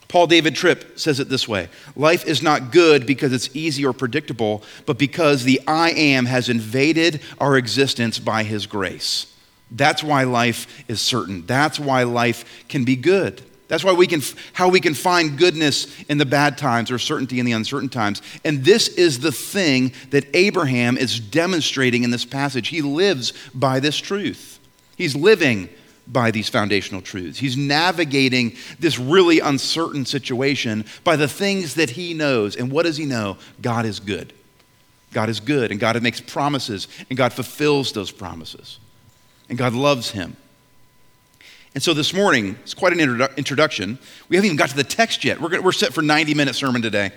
Paul 0.07 0.29
David 0.29 0.55
Tripp 0.55 0.97
says 0.97 1.19
it 1.19 1.29
this 1.29 1.49
way 1.49 1.69
Life 1.97 2.27
is 2.27 2.43
not 2.43 2.71
good 2.71 3.07
because 3.07 3.33
it's 3.33 3.51
easy 3.57 3.85
or 3.85 3.93
predictable, 3.93 4.63
but 4.87 4.99
because 4.99 5.43
the 5.43 5.61
I 5.67 5.91
am 5.91 6.27
has 6.27 6.49
invaded 6.49 7.21
our 7.41 7.57
existence 7.57 8.19
by 8.19 8.45
his 8.45 8.67
grace. 8.67 9.27
That's 9.71 10.05
why 10.05 10.25
life 10.25 10.85
is 10.87 11.01
certain. 11.01 11.47
That's 11.47 11.81
why 11.81 12.05
life 12.05 12.65
can 12.69 12.85
be 12.85 12.95
good. 12.95 13.43
That's 13.75 13.83
why 13.83 13.93
we 13.93 14.07
can, 14.07 14.23
how 14.53 14.69
we 14.69 14.79
can 14.79 14.95
find 14.95 15.37
goodness 15.37 15.89
in 16.05 16.17
the 16.17 16.25
bad 16.25 16.57
times 16.57 16.93
or 16.93 16.99
certainty 17.01 17.41
in 17.41 17.45
the 17.45 17.51
uncertain 17.51 17.89
times. 17.89 18.23
And 18.45 18.65
this 18.65 18.87
is 18.87 19.19
the 19.19 19.33
thing 19.33 19.93
that 20.11 20.25
Abraham 20.33 20.97
is 20.97 21.19
demonstrating 21.19 22.05
in 22.05 22.13
this 22.13 22.25
passage. 22.25 22.69
He 22.69 22.83
lives 22.83 23.33
by 23.53 23.81
this 23.81 23.97
truth. 23.97 24.61
He's 24.97 25.17
living 25.17 25.69
by 26.07 26.31
these 26.31 26.49
foundational 26.49 27.03
truths. 27.03 27.37
He's 27.37 27.57
navigating 27.57 28.55
this 28.79 28.97
really 28.97 29.41
uncertain 29.41 30.07
situation 30.07 30.85
by 31.03 31.17
the 31.17 31.27
things 31.27 31.75
that 31.75 31.91
he 31.91 32.15
knows. 32.15 32.55
And 32.55 32.71
what 32.71 32.85
does 32.85 32.97
he 32.97 33.07
know? 33.07 33.39
God 33.61 33.87
is 33.87 33.99
good. 33.99 34.33
God 35.13 35.29
is 35.29 35.41
good, 35.41 35.73
and 35.73 35.81
God 35.81 36.01
makes 36.01 36.21
promises, 36.21 36.87
and 37.09 37.17
God 37.17 37.33
fulfills 37.33 37.91
those 37.91 38.13
promises. 38.13 38.79
And 39.49 39.59
God 39.59 39.73
loves 39.73 40.13
him. 40.13 40.37
And 41.75 41.83
so 41.83 41.93
this 41.93 42.15
morning, 42.15 42.57
it's 42.63 42.73
quite 42.73 42.93
an 42.93 43.01
introdu- 43.01 43.37
introduction. 43.37 43.99
We 44.29 44.37
haven't 44.37 44.47
even 44.47 44.57
got 44.57 44.71
to 44.71 44.77
the 44.77 44.85
text 44.85 45.25
yet. 45.25 45.41
We're, 45.41 45.49
gonna, 45.49 45.63
we're 45.63 45.73
set 45.73 45.93
for 45.93 46.03
90 46.03 46.35
minute 46.35 46.55
sermon 46.55 46.83
today. 46.83 47.11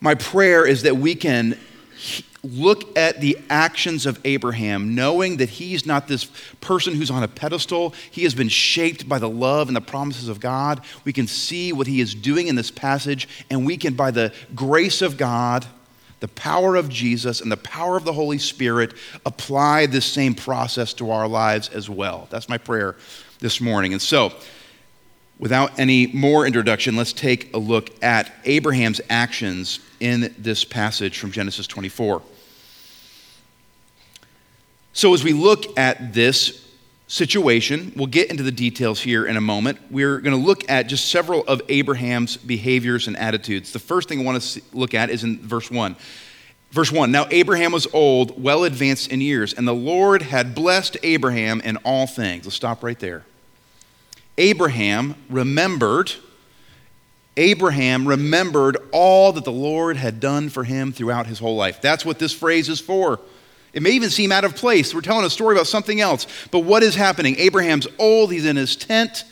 My 0.00 0.14
prayer 0.14 0.66
is 0.66 0.82
that 0.84 0.96
we 0.96 1.14
can 1.14 1.58
look 2.42 2.96
at 2.96 3.20
the 3.20 3.38
actions 3.50 4.06
of 4.06 4.18
Abraham, 4.24 4.94
knowing 4.94 5.36
that 5.36 5.50
he's 5.50 5.84
not 5.84 6.08
this 6.08 6.24
person 6.62 6.94
who's 6.94 7.10
on 7.10 7.22
a 7.22 7.28
pedestal. 7.28 7.92
He 8.10 8.22
has 8.22 8.34
been 8.34 8.48
shaped 8.48 9.06
by 9.06 9.18
the 9.18 9.28
love 9.28 9.68
and 9.68 9.76
the 9.76 9.82
promises 9.82 10.28
of 10.28 10.40
God. 10.40 10.80
We 11.04 11.12
can 11.12 11.26
see 11.26 11.74
what 11.74 11.86
he 11.86 12.00
is 12.00 12.14
doing 12.14 12.48
in 12.48 12.54
this 12.54 12.70
passage, 12.70 13.28
and 13.50 13.66
we 13.66 13.76
can, 13.76 13.92
by 13.92 14.10
the 14.10 14.32
grace 14.54 15.02
of 15.02 15.18
God, 15.18 15.66
the 16.20 16.28
power 16.28 16.76
of 16.76 16.88
Jesus 16.88 17.40
and 17.40 17.50
the 17.50 17.56
power 17.56 17.96
of 17.96 18.04
the 18.04 18.12
Holy 18.12 18.38
Spirit 18.38 18.94
apply 19.26 19.86
this 19.86 20.04
same 20.04 20.34
process 20.34 20.92
to 20.94 21.10
our 21.10 21.26
lives 21.26 21.68
as 21.70 21.88
well. 21.90 22.28
That's 22.30 22.48
my 22.48 22.58
prayer 22.58 22.96
this 23.40 23.60
morning. 23.60 23.92
And 23.92 24.02
so, 24.02 24.32
without 25.38 25.78
any 25.78 26.06
more 26.08 26.46
introduction, 26.46 26.96
let's 26.96 27.14
take 27.14 27.54
a 27.54 27.58
look 27.58 27.90
at 28.02 28.32
Abraham's 28.44 29.00
actions 29.08 29.80
in 29.98 30.34
this 30.38 30.64
passage 30.64 31.18
from 31.18 31.32
Genesis 31.32 31.66
24. 31.66 32.22
So, 34.92 35.14
as 35.14 35.24
we 35.24 35.32
look 35.32 35.78
at 35.78 36.12
this 36.12 36.69
situation. 37.10 37.92
We'll 37.96 38.06
get 38.06 38.30
into 38.30 38.44
the 38.44 38.52
details 38.52 39.00
here 39.00 39.26
in 39.26 39.36
a 39.36 39.40
moment. 39.40 39.80
We're 39.90 40.20
going 40.20 40.38
to 40.38 40.46
look 40.46 40.70
at 40.70 40.86
just 40.86 41.10
several 41.10 41.42
of 41.48 41.60
Abraham's 41.68 42.36
behaviors 42.36 43.08
and 43.08 43.16
attitudes. 43.16 43.72
The 43.72 43.80
first 43.80 44.08
thing 44.08 44.20
I 44.20 44.22
want 44.22 44.40
to 44.40 44.62
look 44.72 44.94
at 44.94 45.10
is 45.10 45.24
in 45.24 45.40
verse 45.40 45.72
1. 45.72 45.96
Verse 46.70 46.92
1 46.92 47.10
Now 47.10 47.26
Abraham 47.32 47.72
was 47.72 47.88
old, 47.92 48.40
well 48.40 48.62
advanced 48.62 49.10
in 49.10 49.20
years, 49.20 49.52
and 49.52 49.66
the 49.66 49.74
Lord 49.74 50.22
had 50.22 50.54
blessed 50.54 50.98
Abraham 51.02 51.60
in 51.62 51.78
all 51.78 52.06
things. 52.06 52.44
Let's 52.44 52.54
stop 52.54 52.84
right 52.84 52.98
there. 52.98 53.24
Abraham 54.38 55.16
remembered. 55.28 56.12
Abraham 57.36 58.06
remembered 58.06 58.76
all 58.92 59.32
that 59.32 59.44
the 59.44 59.50
Lord 59.50 59.96
had 59.96 60.20
done 60.20 60.48
for 60.48 60.62
him 60.62 60.92
throughout 60.92 61.26
his 61.26 61.40
whole 61.40 61.56
life. 61.56 61.82
That's 61.82 62.04
what 62.04 62.20
this 62.20 62.32
phrase 62.32 62.68
is 62.68 62.78
for. 62.78 63.18
It 63.72 63.82
may 63.82 63.90
even 63.90 64.10
seem 64.10 64.32
out 64.32 64.44
of 64.44 64.56
place. 64.56 64.94
We're 64.94 65.00
telling 65.00 65.24
a 65.24 65.30
story 65.30 65.54
about 65.54 65.66
something 65.66 66.00
else. 66.00 66.26
But 66.50 66.60
what 66.60 66.82
is 66.82 66.94
happening? 66.94 67.36
Abraham's 67.38 67.86
old, 67.98 68.32
he's 68.32 68.44
in 68.44 68.56
his 68.56 68.76
tent. 68.76 69.24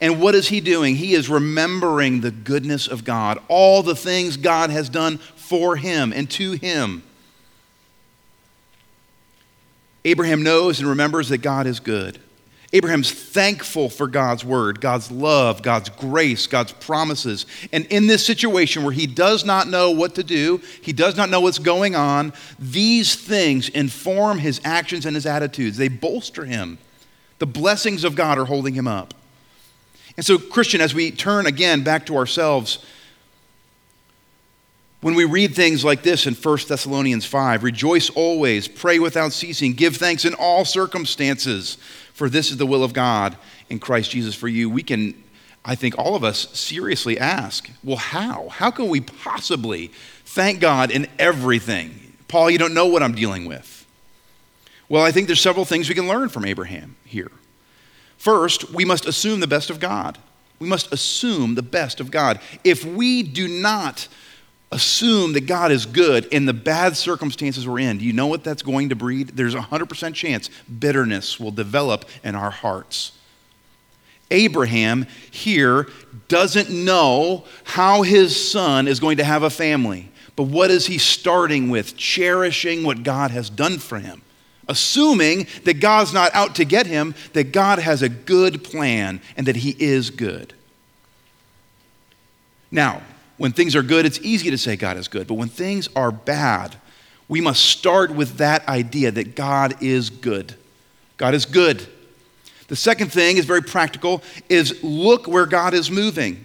And 0.00 0.20
what 0.20 0.34
is 0.34 0.48
he 0.48 0.60
doing? 0.60 0.94
He 0.94 1.14
is 1.14 1.28
remembering 1.28 2.20
the 2.20 2.30
goodness 2.30 2.86
of 2.86 3.04
God, 3.04 3.38
all 3.48 3.82
the 3.82 3.96
things 3.96 4.36
God 4.36 4.70
has 4.70 4.88
done 4.88 5.18
for 5.18 5.76
him 5.76 6.12
and 6.12 6.30
to 6.32 6.52
him. 6.52 7.02
Abraham 10.04 10.42
knows 10.42 10.78
and 10.78 10.88
remembers 10.88 11.30
that 11.30 11.38
God 11.38 11.66
is 11.66 11.80
good. 11.80 12.20
Abraham's 12.76 13.10
thankful 13.10 13.88
for 13.88 14.06
God's 14.06 14.44
word, 14.44 14.82
God's 14.82 15.10
love, 15.10 15.62
God's 15.62 15.88
grace, 15.88 16.46
God's 16.46 16.72
promises. 16.72 17.46
And 17.72 17.86
in 17.86 18.06
this 18.06 18.24
situation 18.26 18.84
where 18.84 18.92
he 18.92 19.06
does 19.06 19.46
not 19.46 19.66
know 19.66 19.92
what 19.92 20.14
to 20.16 20.22
do, 20.22 20.60
he 20.82 20.92
does 20.92 21.16
not 21.16 21.30
know 21.30 21.40
what's 21.40 21.58
going 21.58 21.96
on, 21.96 22.34
these 22.58 23.14
things 23.14 23.70
inform 23.70 24.40
his 24.40 24.60
actions 24.62 25.06
and 25.06 25.14
his 25.14 25.24
attitudes. 25.24 25.78
They 25.78 25.88
bolster 25.88 26.44
him. 26.44 26.76
The 27.38 27.46
blessings 27.46 28.04
of 28.04 28.14
God 28.14 28.36
are 28.36 28.44
holding 28.44 28.74
him 28.74 28.86
up. 28.86 29.14
And 30.18 30.26
so, 30.26 30.36
Christian, 30.36 30.82
as 30.82 30.94
we 30.94 31.10
turn 31.10 31.46
again 31.46 31.82
back 31.82 32.04
to 32.06 32.16
ourselves, 32.18 32.84
when 35.00 35.14
we 35.14 35.24
read 35.24 35.54
things 35.54 35.82
like 35.82 36.02
this 36.02 36.26
in 36.26 36.34
1 36.34 36.58
Thessalonians 36.68 37.24
5, 37.24 37.64
rejoice 37.64 38.10
always, 38.10 38.68
pray 38.68 38.98
without 38.98 39.32
ceasing, 39.32 39.72
give 39.72 39.96
thanks 39.96 40.26
in 40.26 40.34
all 40.34 40.66
circumstances 40.66 41.78
for 42.16 42.30
this 42.30 42.50
is 42.50 42.56
the 42.56 42.64
will 42.64 42.82
of 42.82 42.94
God 42.94 43.36
in 43.68 43.78
Christ 43.78 44.10
Jesus 44.10 44.34
for 44.34 44.48
you, 44.48 44.70
we 44.70 44.82
can, 44.82 45.22
I 45.66 45.74
think, 45.74 45.98
all 45.98 46.16
of 46.16 46.24
us 46.24 46.48
seriously 46.58 47.18
ask, 47.18 47.70
well, 47.84 47.98
how? 47.98 48.48
How 48.48 48.70
can 48.70 48.88
we 48.88 49.02
possibly 49.02 49.88
thank 50.24 50.58
God 50.58 50.90
in 50.90 51.08
everything? 51.18 52.14
Paul, 52.26 52.50
you 52.50 52.56
don't 52.56 52.72
know 52.72 52.86
what 52.86 53.02
I'm 53.02 53.14
dealing 53.14 53.44
with. 53.44 53.86
Well, 54.88 55.02
I 55.02 55.12
think 55.12 55.26
there's 55.26 55.42
several 55.42 55.66
things 55.66 55.90
we 55.90 55.94
can 55.94 56.08
learn 56.08 56.30
from 56.30 56.46
Abraham 56.46 56.96
here. 57.04 57.30
First, 58.16 58.72
we 58.72 58.86
must 58.86 59.04
assume 59.04 59.40
the 59.40 59.46
best 59.46 59.68
of 59.68 59.78
God. 59.78 60.16
We 60.58 60.68
must 60.70 60.90
assume 60.94 61.54
the 61.54 61.60
best 61.60 62.00
of 62.00 62.10
God. 62.10 62.40
If 62.64 62.82
we 62.82 63.22
do 63.22 63.46
not 63.46 64.08
assume 64.72 65.32
that 65.34 65.46
God 65.46 65.70
is 65.70 65.86
good 65.86 66.26
in 66.26 66.46
the 66.46 66.52
bad 66.52 66.96
circumstances 66.96 67.66
we're 67.66 67.80
in, 67.80 67.98
do 67.98 68.04
you 68.04 68.12
know 68.12 68.26
what 68.26 68.44
that's 68.44 68.62
going 68.62 68.88
to 68.88 68.96
breed? 68.96 69.28
There's 69.28 69.54
a 69.54 69.60
100% 69.60 70.14
chance 70.14 70.50
bitterness 70.78 71.38
will 71.38 71.52
develop 71.52 72.04
in 72.24 72.34
our 72.34 72.50
hearts. 72.50 73.12
Abraham 74.30 75.06
here 75.30 75.88
doesn't 76.28 76.68
know 76.68 77.44
how 77.64 78.02
his 78.02 78.50
son 78.50 78.88
is 78.88 78.98
going 78.98 79.18
to 79.18 79.24
have 79.24 79.44
a 79.44 79.50
family. 79.50 80.10
But 80.34 80.44
what 80.44 80.70
is 80.70 80.86
he 80.86 80.98
starting 80.98 81.70
with? 81.70 81.96
Cherishing 81.96 82.82
what 82.82 83.02
God 83.02 83.30
has 83.30 83.48
done 83.48 83.78
for 83.78 83.98
him. 83.98 84.22
Assuming 84.68 85.46
that 85.64 85.80
God's 85.80 86.12
not 86.12 86.34
out 86.34 86.56
to 86.56 86.64
get 86.64 86.86
him, 86.86 87.14
that 87.34 87.52
God 87.52 87.78
has 87.78 88.02
a 88.02 88.08
good 88.08 88.64
plan 88.64 89.20
and 89.36 89.46
that 89.46 89.56
he 89.56 89.70
is 89.78 90.10
good. 90.10 90.52
Now, 92.70 93.02
when 93.36 93.52
things 93.52 93.76
are 93.76 93.82
good, 93.82 94.06
it's 94.06 94.20
easy 94.20 94.50
to 94.50 94.58
say 94.58 94.76
God 94.76 94.96
is 94.96 95.08
good. 95.08 95.26
But 95.26 95.34
when 95.34 95.48
things 95.48 95.88
are 95.94 96.10
bad, 96.10 96.76
We 97.28 97.40
must 97.40 97.64
start 97.64 98.10
with 98.12 98.38
that 98.38 98.66
idea 98.68 99.10
that 99.10 99.34
God 99.34 99.82
is 99.82 100.10
good. 100.10 100.54
God 101.16 101.34
is 101.34 101.44
good. 101.44 101.86
The 102.68 102.76
second 102.76 103.12
thing 103.12 103.36
is 103.36 103.44
very 103.44 103.62
practical 103.62 104.22
is 104.48 104.82
look 104.82 105.26
where 105.26 105.46
God 105.46 105.74
is 105.74 105.90
moving. 105.90 106.44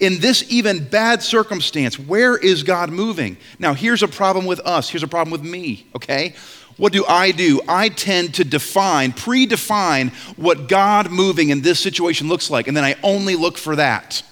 In 0.00 0.20
this 0.20 0.44
even 0.48 0.86
bad 0.88 1.22
circumstance, 1.22 1.98
where 1.98 2.36
is 2.36 2.62
God 2.62 2.90
moving? 2.90 3.36
Now, 3.58 3.72
here's 3.72 4.02
a 4.02 4.08
problem 4.08 4.46
with 4.46 4.60
us. 4.60 4.90
Here's 4.90 5.02
a 5.02 5.08
problem 5.08 5.30
with 5.32 5.42
me, 5.42 5.86
okay? 5.94 6.34
What 6.76 6.92
do 6.92 7.06
I 7.06 7.30
do? 7.30 7.62
I 7.66 7.88
tend 7.88 8.34
to 8.34 8.44
define, 8.44 9.12
predefine 9.12 10.10
what 10.36 10.68
God 10.68 11.10
moving 11.10 11.48
in 11.48 11.62
this 11.62 11.80
situation 11.80 12.28
looks 12.28 12.50
like, 12.50 12.68
and 12.68 12.76
then 12.76 12.84
I 12.84 12.96
only 13.02 13.36
look 13.36 13.56
for 13.56 13.76
that. 13.76 14.22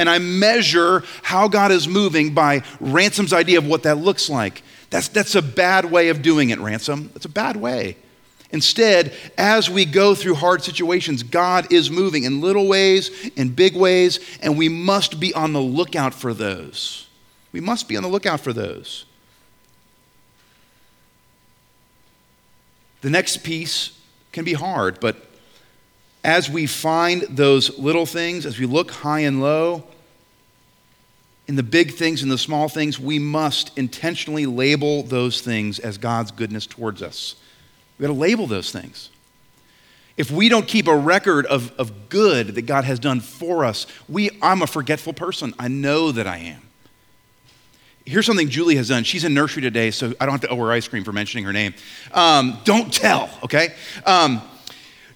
And 0.00 0.08
I 0.08 0.18
measure 0.18 1.04
how 1.22 1.46
God 1.46 1.70
is 1.70 1.86
moving 1.86 2.32
by 2.32 2.62
Ransom's 2.80 3.34
idea 3.34 3.58
of 3.58 3.66
what 3.66 3.82
that 3.82 3.98
looks 3.98 4.30
like. 4.30 4.62
That's, 4.88 5.08
that's 5.08 5.34
a 5.34 5.42
bad 5.42 5.84
way 5.84 6.08
of 6.08 6.22
doing 6.22 6.48
it, 6.48 6.58
Ransom. 6.58 7.10
That's 7.12 7.26
a 7.26 7.28
bad 7.28 7.56
way. 7.56 7.98
Instead, 8.50 9.12
as 9.36 9.68
we 9.68 9.84
go 9.84 10.14
through 10.14 10.36
hard 10.36 10.64
situations, 10.64 11.22
God 11.22 11.70
is 11.70 11.90
moving 11.90 12.24
in 12.24 12.40
little 12.40 12.66
ways, 12.66 13.10
in 13.36 13.50
big 13.50 13.76
ways, 13.76 14.20
and 14.40 14.56
we 14.56 14.70
must 14.70 15.20
be 15.20 15.34
on 15.34 15.52
the 15.52 15.60
lookout 15.60 16.14
for 16.14 16.32
those. 16.32 17.06
We 17.52 17.60
must 17.60 17.86
be 17.86 17.98
on 17.98 18.02
the 18.02 18.08
lookout 18.08 18.40
for 18.40 18.54
those. 18.54 19.04
The 23.02 23.10
next 23.10 23.44
piece 23.44 23.98
can 24.32 24.46
be 24.46 24.54
hard, 24.54 24.98
but 24.98 25.29
as 26.22 26.50
we 26.50 26.66
find 26.66 27.22
those 27.22 27.78
little 27.78 28.06
things, 28.06 28.46
as 28.46 28.58
we 28.58 28.66
look 28.66 28.90
high 28.90 29.20
and 29.20 29.40
low, 29.40 29.84
in 31.48 31.56
the 31.56 31.62
big 31.62 31.94
things 31.94 32.22
and 32.22 32.30
the 32.30 32.38
small 32.38 32.68
things, 32.68 33.00
we 33.00 33.18
must 33.18 33.76
intentionally 33.76 34.46
label 34.46 35.02
those 35.02 35.40
things 35.40 35.78
as 35.78 35.98
God's 35.98 36.30
goodness 36.30 36.66
towards 36.66 37.02
us. 37.02 37.34
We've 37.98 38.06
got 38.06 38.14
to 38.14 38.20
label 38.20 38.46
those 38.46 38.70
things. 38.70 39.10
If 40.16 40.30
we 40.30 40.48
don't 40.48 40.68
keep 40.68 40.86
a 40.86 40.96
record 40.96 41.46
of, 41.46 41.72
of 41.78 42.08
good 42.08 42.48
that 42.54 42.62
God 42.62 42.84
has 42.84 42.98
done 42.98 43.20
for 43.20 43.64
us, 43.64 43.86
we, 44.08 44.30
I'm 44.42 44.62
a 44.62 44.66
forgetful 44.66 45.14
person. 45.14 45.54
I 45.58 45.68
know 45.68 46.12
that 46.12 46.26
I 46.26 46.36
am. 46.38 46.62
Here's 48.04 48.26
something 48.26 48.48
Julie 48.48 48.76
has 48.76 48.88
done. 48.88 49.04
She's 49.04 49.24
in 49.24 49.34
nursery 49.34 49.62
today, 49.62 49.90
so 49.90 50.12
I 50.20 50.26
don't 50.26 50.32
have 50.32 50.40
to 50.42 50.48
owe 50.48 50.56
her 50.56 50.72
ice 50.72 50.88
cream 50.88 51.04
for 51.04 51.12
mentioning 51.12 51.44
her 51.44 51.52
name. 51.52 51.74
Um, 52.12 52.58
don't 52.64 52.92
tell, 52.92 53.30
okay? 53.44 53.74
Um, 54.06 54.42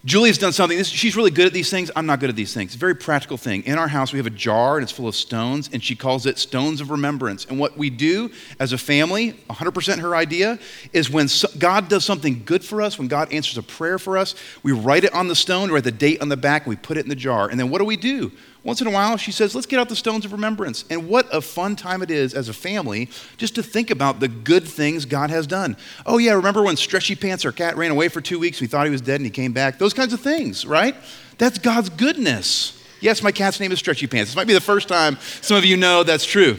Julie's 0.04 0.36
done 0.36 0.52
something. 0.52 0.76
This, 0.76 0.88
she's 0.88 1.16
really 1.16 1.30
good 1.30 1.46
at 1.46 1.54
these 1.54 1.70
things. 1.70 1.90
I'm 1.96 2.04
not 2.04 2.20
good 2.20 2.28
at 2.28 2.36
these 2.36 2.52
things. 2.52 2.72
It's 2.72 2.76
a 2.76 2.78
very 2.78 2.94
practical 2.94 3.38
thing. 3.38 3.62
In 3.64 3.78
our 3.78 3.88
house, 3.88 4.12
we 4.12 4.18
have 4.18 4.26
a 4.26 4.30
jar 4.30 4.76
and 4.76 4.82
it's 4.82 4.92
full 4.92 5.08
of 5.08 5.16
stones, 5.16 5.70
and 5.72 5.82
she 5.82 5.96
calls 5.96 6.26
it 6.26 6.36
stones 6.36 6.82
of 6.82 6.90
remembrance. 6.90 7.46
And 7.46 7.58
what 7.58 7.78
we 7.78 7.88
do 7.88 8.30
as 8.60 8.74
a 8.74 8.78
family, 8.78 9.32
100% 9.48 9.98
her 10.00 10.14
idea, 10.14 10.58
is 10.92 11.08
when 11.08 11.26
so, 11.28 11.48
God 11.58 11.88
does 11.88 12.04
something 12.04 12.42
good 12.44 12.62
for 12.62 12.82
us, 12.82 12.98
when 12.98 13.08
God 13.08 13.32
answers 13.32 13.56
a 13.56 13.62
prayer 13.62 13.98
for 13.98 14.18
us, 14.18 14.34
we 14.62 14.72
write 14.72 15.04
it 15.04 15.14
on 15.14 15.28
the 15.28 15.34
stone, 15.34 15.70
write 15.70 15.84
the 15.84 15.92
date 15.92 16.20
on 16.20 16.28
the 16.28 16.36
back, 16.36 16.66
and 16.66 16.70
we 16.70 16.76
put 16.76 16.98
it 16.98 17.04
in 17.04 17.08
the 17.08 17.16
jar. 17.16 17.48
And 17.48 17.58
then 17.58 17.70
what 17.70 17.78
do 17.78 17.86
we 17.86 17.96
do? 17.96 18.30
Once 18.64 18.80
in 18.80 18.86
a 18.86 18.90
while, 18.90 19.18
she 19.18 19.30
says, 19.30 19.54
Let's 19.54 19.66
get 19.66 19.78
out 19.78 19.90
the 19.90 19.96
stones 19.96 20.24
of 20.24 20.32
remembrance. 20.32 20.86
And 20.88 21.06
what 21.06 21.32
a 21.32 21.42
fun 21.42 21.76
time 21.76 22.02
it 22.02 22.10
is 22.10 22.32
as 22.32 22.48
a 22.48 22.54
family 22.54 23.10
just 23.36 23.54
to 23.56 23.62
think 23.62 23.90
about 23.90 24.20
the 24.20 24.28
good 24.28 24.66
things 24.66 25.04
God 25.04 25.28
has 25.28 25.46
done. 25.46 25.76
Oh, 26.06 26.16
yeah, 26.16 26.32
remember 26.32 26.62
when 26.62 26.76
Stretchy 26.76 27.14
Pants, 27.14 27.44
our 27.44 27.52
cat, 27.52 27.76
ran 27.76 27.90
away 27.90 28.08
for 28.08 28.22
two 28.22 28.38
weeks? 28.38 28.62
We 28.62 28.66
thought 28.66 28.86
he 28.86 28.90
was 28.90 29.02
dead 29.02 29.16
and 29.16 29.26
he 29.26 29.30
came 29.30 29.52
back. 29.52 29.78
Those 29.78 29.92
kinds 29.92 30.14
of 30.14 30.20
things, 30.20 30.64
right? 30.64 30.96
That's 31.36 31.58
God's 31.58 31.90
goodness. 31.90 32.82
Yes, 33.00 33.22
my 33.22 33.32
cat's 33.32 33.60
name 33.60 33.70
is 33.70 33.78
Stretchy 33.78 34.06
Pants. 34.06 34.30
This 34.30 34.36
might 34.36 34.46
be 34.46 34.54
the 34.54 34.60
first 34.62 34.88
time 34.88 35.18
some 35.42 35.58
of 35.58 35.64
you 35.66 35.76
know 35.76 36.02
that's 36.02 36.24
true. 36.24 36.58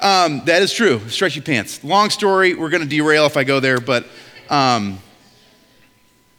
Um, 0.00 0.42
that 0.44 0.60
is 0.60 0.74
true, 0.74 1.00
Stretchy 1.08 1.40
Pants. 1.40 1.82
Long 1.82 2.10
story, 2.10 2.54
we're 2.54 2.68
going 2.68 2.82
to 2.82 2.88
derail 2.88 3.24
if 3.24 3.38
I 3.38 3.44
go 3.44 3.60
there, 3.60 3.80
but 3.80 4.06
um, 4.50 4.98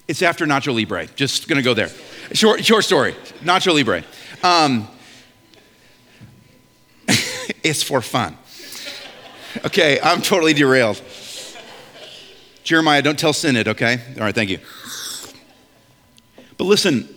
it's 0.08 0.22
after 0.22 0.46
Nacho 0.46 0.76
Libre. 0.76 1.08
Just 1.08 1.48
going 1.48 1.58
to 1.58 1.64
go 1.64 1.74
there. 1.74 1.90
Short, 2.34 2.64
short 2.64 2.84
story 2.84 3.14
Nacho 3.42 3.74
Libre. 3.74 4.04
Um, 4.44 4.88
it's 7.64 7.84
for 7.84 8.02
fun. 8.02 8.38
Okay, 9.66 10.00
I'm 10.02 10.22
totally 10.22 10.54
derailed. 10.54 11.02
Jeremiah, 12.64 13.02
don't 13.02 13.18
tell 13.18 13.34
Synod, 13.34 13.70
okay? 13.70 14.00
All 14.16 14.24
right, 14.24 14.36
thank 14.36 14.50
you. 14.50 14.60
But 16.58 16.66
listen, 16.66 17.08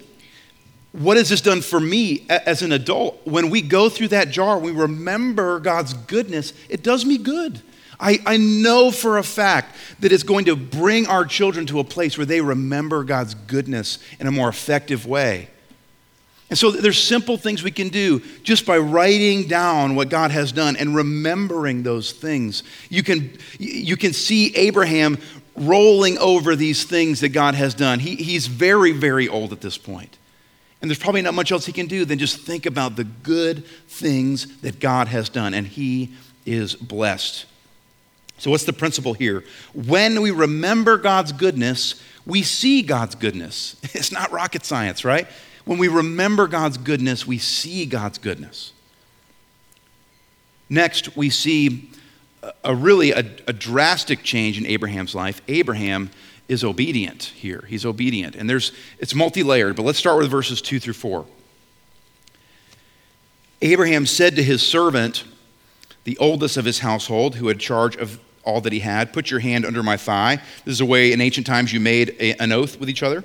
what 0.93 1.17
has 1.17 1.29
this 1.29 1.41
done 1.41 1.61
for 1.61 1.81
me 1.81 2.27
as 2.29 2.63
an 2.63 2.73
adult? 2.73 3.27
When 3.27 3.51
we 3.51 3.63
go 3.63 3.89
through 3.89 4.09
that 4.09 4.31
jar, 4.31 4.59
we 4.59 4.71
remember 4.71 5.61
God's 5.61 5.93
goodness, 5.93 6.53
it 6.69 6.83
does 6.83 7.05
me 7.05 7.19
good. 7.19 7.61
I, 7.99 8.19
I 8.25 8.37
know 8.39 8.91
for 8.91 9.19
a 9.19 9.23
fact 9.23 9.77
that 10.01 10.11
it's 10.11 10.23
going 10.23 10.47
to 10.47 10.57
bring 10.57 11.07
our 11.07 11.25
children 11.25 11.67
to 11.67 11.81
a 11.81 11.85
place 11.85 12.17
where 12.17 12.25
they 12.25 12.41
remember 12.41 13.05
God's 13.05 13.35
goodness 13.35 13.99
in 14.19 14.27
a 14.27 14.31
more 14.31 14.49
effective 14.49 15.05
way. 15.07 15.49
And 16.51 16.59
so 16.59 16.73
there's 16.73 17.01
simple 17.01 17.37
things 17.37 17.63
we 17.63 17.71
can 17.71 17.89
do 17.89 18.21
just 18.43 18.67
by 18.67 18.77
writing 18.77 19.47
down 19.47 19.95
what 19.95 20.09
God 20.09 20.33
has 20.33 20.51
done 20.51 20.77
and 20.77 20.97
remembering 20.97 21.85
those 21.85 22.11
things. 22.11 22.65
You 22.89 23.05
can, 23.05 23.39
you 23.59 23.97
can 23.97 24.13
see 24.13 24.55
Abraham 24.57 25.19
rolling 25.57 26.19
over 26.19 26.57
these 26.57 26.83
things 26.83 27.21
that 27.21 27.29
God 27.29 27.55
has 27.55 27.73
done. 27.73 28.01
He, 28.01 28.17
he's 28.17 28.49
very, 28.49 28.91
very 28.91 29.29
old 29.29 29.53
at 29.53 29.61
this 29.61 29.79
point. 29.79 30.19
And 30.83 30.91
there's 30.91 30.99
probably 30.99 31.23
not 31.23 31.35
much 31.35 31.53
else 31.53 31.67
he 31.67 31.73
can 31.73 31.87
do 31.87 32.05
than 32.05 32.19
just 32.19 32.41
think 32.41 32.67
about 32.67 32.97
the 32.97 33.05
good 33.05 33.65
things 33.87 34.61
that 34.61 34.81
God 34.81 35.09
has 35.09 35.29
done, 35.29 35.53
and 35.53 35.67
he 35.67 36.11
is 36.47 36.75
blessed. 36.75 37.45
So, 38.39 38.51
what's 38.51 38.65
the 38.65 38.73
principle 38.73 39.13
here? 39.13 39.45
When 39.75 40.23
we 40.23 40.31
remember 40.31 40.97
God's 40.97 41.33
goodness, 41.33 42.03
we 42.25 42.43
see 42.43 42.81
God's 42.81 43.15
goodness. 43.15 43.77
It's 43.95 44.11
not 44.11 44.33
rocket 44.33 44.65
science, 44.65 45.05
right? 45.05 45.29
When 45.71 45.79
we 45.79 45.87
remember 45.87 46.49
God's 46.49 46.79
goodness, 46.79 47.29
we 47.29 47.39
see 47.39 47.87
God's 47.87 48.19
goodness. 48.19 48.73
Next, 50.69 51.17
we 51.17 51.31
see 51.31 51.93
a 52.65 52.75
really 52.75 53.13
a, 53.13 53.21
a 53.47 53.53
drastic 53.53 54.25
change 54.25 54.59
in 54.59 54.67
Abraham's 54.67 55.15
life. 55.15 55.41
Abraham 55.47 56.11
is 56.49 56.65
obedient 56.65 57.23
here. 57.37 57.65
He's 57.69 57.87
obedient. 57.87 58.35
And 58.35 58.51
there's 58.51 58.73
it's 58.99 59.15
multi-layered, 59.15 59.77
but 59.77 59.85
let's 59.85 60.01
start 60.01 60.19
with 60.19 60.29
verses 60.29 60.61
2 60.61 60.81
through 60.81 60.95
4. 60.95 61.25
Abraham 63.63 64.07
said 64.07 64.35
to 64.35 64.43
his 64.43 64.67
servant, 64.67 65.23
the 66.03 66.19
oldest 66.19 66.57
of 66.57 66.65
his 66.65 66.81
household, 66.81 67.37
who 67.37 67.47
had 67.47 67.61
charge 67.61 67.95
of 67.95 68.19
all 68.43 68.61
that 68.63 68.73
he 68.73 68.81
had, 68.81 69.13
Put 69.13 69.31
your 69.31 69.39
hand 69.39 69.65
under 69.65 69.85
my 69.85 69.97
thigh. 69.97 70.43
This 70.65 70.73
is 70.73 70.81
a 70.81 70.85
way 70.85 71.13
in 71.13 71.21
ancient 71.21 71.47
times 71.47 71.73
you 71.73 71.79
made 71.79 72.17
a, 72.19 72.35
an 72.43 72.51
oath 72.51 72.81
with 72.81 72.91
each 72.91 73.05
other 73.05 73.23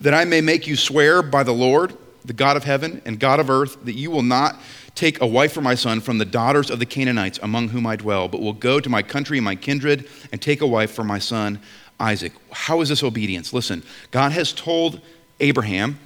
that 0.00 0.14
I 0.14 0.24
may 0.24 0.40
make 0.40 0.66
you 0.66 0.76
swear 0.76 1.22
by 1.22 1.42
the 1.42 1.52
Lord, 1.52 1.96
the 2.24 2.32
God 2.32 2.56
of 2.56 2.64
heaven 2.64 3.02
and 3.04 3.18
God 3.18 3.40
of 3.40 3.50
earth, 3.50 3.84
that 3.84 3.94
you 3.94 4.10
will 4.10 4.22
not 4.22 4.60
take 4.94 5.20
a 5.20 5.26
wife 5.26 5.52
for 5.52 5.60
my 5.60 5.74
son 5.74 6.00
from 6.00 6.18
the 6.18 6.24
daughters 6.24 6.70
of 6.70 6.78
the 6.78 6.86
Canaanites 6.86 7.38
among 7.42 7.68
whom 7.68 7.86
I 7.86 7.96
dwell, 7.96 8.28
but 8.28 8.40
will 8.40 8.52
go 8.52 8.80
to 8.80 8.88
my 8.88 9.02
country 9.02 9.38
and 9.38 9.44
my 9.44 9.54
kindred 9.54 10.08
and 10.32 10.42
take 10.42 10.60
a 10.60 10.66
wife 10.66 10.90
for 10.90 11.04
my 11.04 11.18
son 11.18 11.60
Isaac. 12.00 12.32
How 12.52 12.80
is 12.80 12.88
this 12.88 13.02
obedience? 13.02 13.52
Listen, 13.52 13.82
God 14.10 14.32
has 14.32 14.52
told 14.52 15.00
Abraham, 15.40 15.98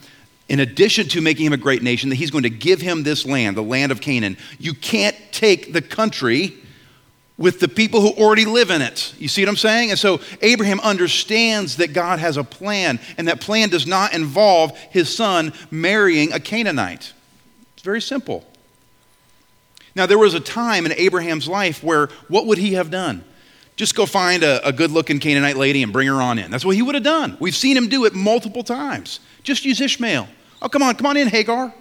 in 0.49 0.61
addition 0.61 1.09
to 1.09 1.21
making 1.21 1.47
him 1.47 1.53
a 1.53 1.59
great 1.59 1.83
nation, 1.83 2.11
that 2.11 2.17
he's 2.17 2.31
going 2.31 2.45
to 2.45 2.51
give 2.51 2.81
him 2.81 3.03
this 3.03 3.27
land, 3.27 3.57
the 3.57 3.63
land 3.63 3.93
of 3.93 4.01
Canaan. 4.01 4.37
You 4.59 4.75
can't 4.75 5.17
take 5.33 5.73
the 5.73 5.83
country 5.83 6.55
with 7.43 7.59
the 7.59 7.67
people 7.67 8.01
who 8.01 8.11
already 8.23 8.45
live 8.45 8.71
in 8.71 8.81
it. 8.81 9.13
You 9.19 9.27
see 9.27 9.43
what 9.43 9.49
I'm 9.49 9.57
saying? 9.57 9.91
And 9.91 9.99
so 9.99 10.21
Abraham 10.43 10.79
understands 10.79 11.79
that 11.79 11.93
God 11.93 12.21
has 12.21 12.37
a 12.37 12.45
plan, 12.45 13.01
and 13.19 13.27
that 13.27 13.41
plan 13.41 13.69
does 13.69 13.85
not 13.85 14.15
involve 14.15 14.79
his 14.91 15.13
son 15.13 15.53
marrying 15.69 16.33
a 16.33 16.39
Canaanite. 16.39 17.13
It's 17.75 17.83
very 17.83 18.01
simple. 18.01 18.47
Now, 19.97 20.07
there 20.07 20.21
was 20.21 20.35
a 20.35 20.41
time 20.41 20.87
in 20.87 20.93
Abraham's 20.93 21.49
life 21.49 21.83
where 21.83 22.11
what 22.29 22.47
would 22.47 22.59
he 22.59 22.75
have 22.75 22.93
done? 22.93 23.25
Just 23.75 23.97
go 23.97 24.07
find 24.07 24.45
a, 24.45 24.65
a 24.65 24.73
good 24.73 24.93
looking 24.93 25.19
Canaanite 25.19 25.57
lady 25.57 25.83
and 25.83 25.93
bring 25.93 26.07
her 26.07 26.23
on 26.23 26.39
in. 26.39 26.49
That's 26.49 26.65
what 26.65 26.77
he 26.77 26.83
would 26.83 26.95
have 26.95 27.03
done. 27.03 27.37
We've 27.41 27.57
seen 27.57 27.77
him 27.77 27.89
do 27.89 28.05
it 28.05 28.15
multiple 28.15 28.63
times. 28.63 29.19
Just 29.43 29.65
use 29.65 29.81
Ishmael. 29.81 30.29
Oh, 30.63 30.69
come 30.69 30.85
on, 30.85 30.95
come 30.95 31.07
on 31.07 31.17
in, 31.17 31.27
Hagar 31.27 31.75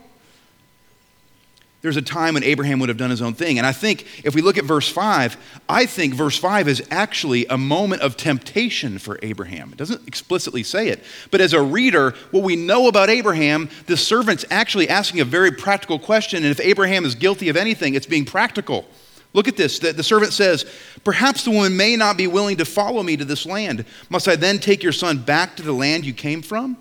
there's 1.82 1.98
a 1.98 2.02
time 2.02 2.36
when 2.36 2.44
Abraham 2.44 2.80
would 2.80 2.90
have 2.90 2.98
done 2.98 3.10
his 3.10 3.22
own 3.22 3.34
thing. 3.34 3.58
And 3.58 3.66
I 3.66 3.72
think 3.72 4.06
if 4.24 4.36
we 4.36 4.42
look 4.42 4.58
at 4.58 4.66
verse 4.66 4.88
5, 4.88 5.62
I 5.68 5.88
think 5.88 6.14
verse 6.14 6.38
5 6.38 6.68
is 6.68 6.84
actually 6.92 7.48
a 7.48 7.58
moment 7.58 8.04
of 8.04 8.18
temptation 8.18 9.00
for 9.00 9.18
Abraham. 9.24 9.72
It 9.72 9.78
doesn't 9.78 10.08
explicitly 10.08 10.62
say 10.62 10.90
it. 10.90 11.04
But 11.32 11.42
as 11.42 11.54
a 11.54 11.62
reader, 11.62 12.12
what 12.30 12.44
we 12.44 12.56
know 12.56 12.88
about 12.88 13.10
Abraham, 13.10 13.68
the 13.88 13.98
servant's 13.98 14.46
actually 14.52 14.90
asking 14.90 15.22
a 15.22 15.26
very 15.26 15.52
practical 15.52 15.98
question. 15.98 16.44
And 16.44 16.52
if 16.52 16.60
Abraham 16.60 17.04
is 17.04 17.16
guilty 17.16 17.50
of 17.50 17.58
anything, 17.58 17.96
it's 17.96 18.06
being 18.06 18.26
practical. 18.26 18.86
Look 19.34 19.48
at 19.48 19.58
this. 19.58 19.80
The, 19.80 19.94
the 19.94 20.04
servant 20.04 20.34
says, 20.34 20.66
Perhaps 21.04 21.46
the 21.46 21.52
woman 21.52 21.76
may 21.76 21.96
not 21.96 22.16
be 22.16 22.28
willing 22.28 22.58
to 22.58 22.66
follow 22.66 23.02
me 23.02 23.18
to 23.18 23.26
this 23.26 23.46
land. 23.46 23.86
Must 24.10 24.28
I 24.28 24.36
then 24.36 24.60
take 24.60 24.84
your 24.84 24.92
son 24.92 25.18
back 25.20 25.56
to 25.56 25.64
the 25.64 25.74
land 25.74 26.06
you 26.06 26.14
came 26.14 26.44
from? 26.44 26.78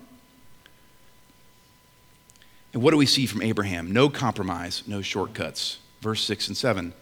And 2.73 2.81
what 2.81 2.91
do 2.91 2.97
we 2.97 3.05
see 3.05 3.25
from 3.25 3.41
Abraham? 3.41 3.91
No 3.91 4.09
compromise, 4.09 4.83
no 4.87 5.01
shortcuts. 5.01 5.79
Verse 6.01 6.23
6 6.23 6.49
and 6.49 6.57
7. 6.57 6.93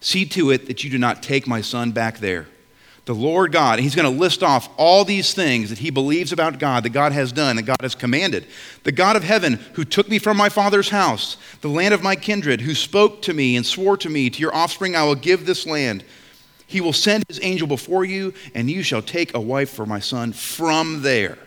See 0.00 0.24
to 0.26 0.50
it 0.50 0.66
that 0.66 0.84
you 0.84 0.90
do 0.90 0.98
not 0.98 1.22
take 1.22 1.46
my 1.46 1.60
son 1.60 1.92
back 1.92 2.18
there. 2.18 2.46
the 3.04 3.14
Lord 3.14 3.50
God. 3.50 3.80
He's 3.80 3.96
going 3.96 4.12
to 4.12 4.20
list 4.20 4.44
off 4.44 4.68
all 4.76 5.04
these 5.04 5.34
things 5.34 5.70
that 5.70 5.78
he 5.78 5.90
believes 5.90 6.32
about 6.32 6.60
God, 6.60 6.84
that 6.84 6.90
God 6.90 7.10
has 7.12 7.32
done, 7.32 7.56
that 7.56 7.62
God 7.62 7.80
has 7.80 7.96
commanded. 7.96 8.46
The 8.84 8.92
God 8.92 9.16
of 9.16 9.24
heaven, 9.24 9.54
who 9.74 9.84
took 9.84 10.08
me 10.08 10.20
from 10.20 10.36
my 10.36 10.48
father's 10.48 10.90
house, 10.90 11.36
the 11.62 11.68
land 11.68 11.94
of 11.94 12.02
my 12.02 12.14
kindred, 12.14 12.60
who 12.60 12.74
spoke 12.74 13.20
to 13.22 13.34
me 13.34 13.56
and 13.56 13.66
swore 13.66 13.96
to 13.98 14.08
me, 14.08 14.30
To 14.30 14.40
your 14.40 14.54
offspring 14.54 14.94
I 14.94 15.02
will 15.02 15.16
give 15.16 15.46
this 15.46 15.66
land. 15.66 16.04
He 16.66 16.80
will 16.80 16.92
send 16.92 17.24
his 17.28 17.40
angel 17.42 17.66
before 17.66 18.04
you, 18.04 18.34
and 18.54 18.70
you 18.70 18.82
shall 18.82 19.02
take 19.02 19.34
a 19.34 19.40
wife 19.40 19.70
for 19.70 19.84
my 19.84 19.98
son 19.98 20.32
from 20.32 21.02
there. 21.02 21.38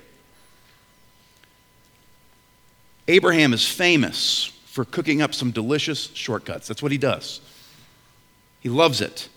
Abraham 3.08 3.54
is 3.54 3.68
famous 3.68 4.52
for 4.66 4.84
cooking 4.86 5.22
up 5.22 5.34
some 5.34 5.52
delicious 5.52 6.10
shortcuts. 6.14 6.68
That's 6.68 6.82
what 6.82 6.92
he 6.92 6.98
does. 6.98 7.40
He 8.60 8.70
loves 8.70 9.02
it. 9.02 9.30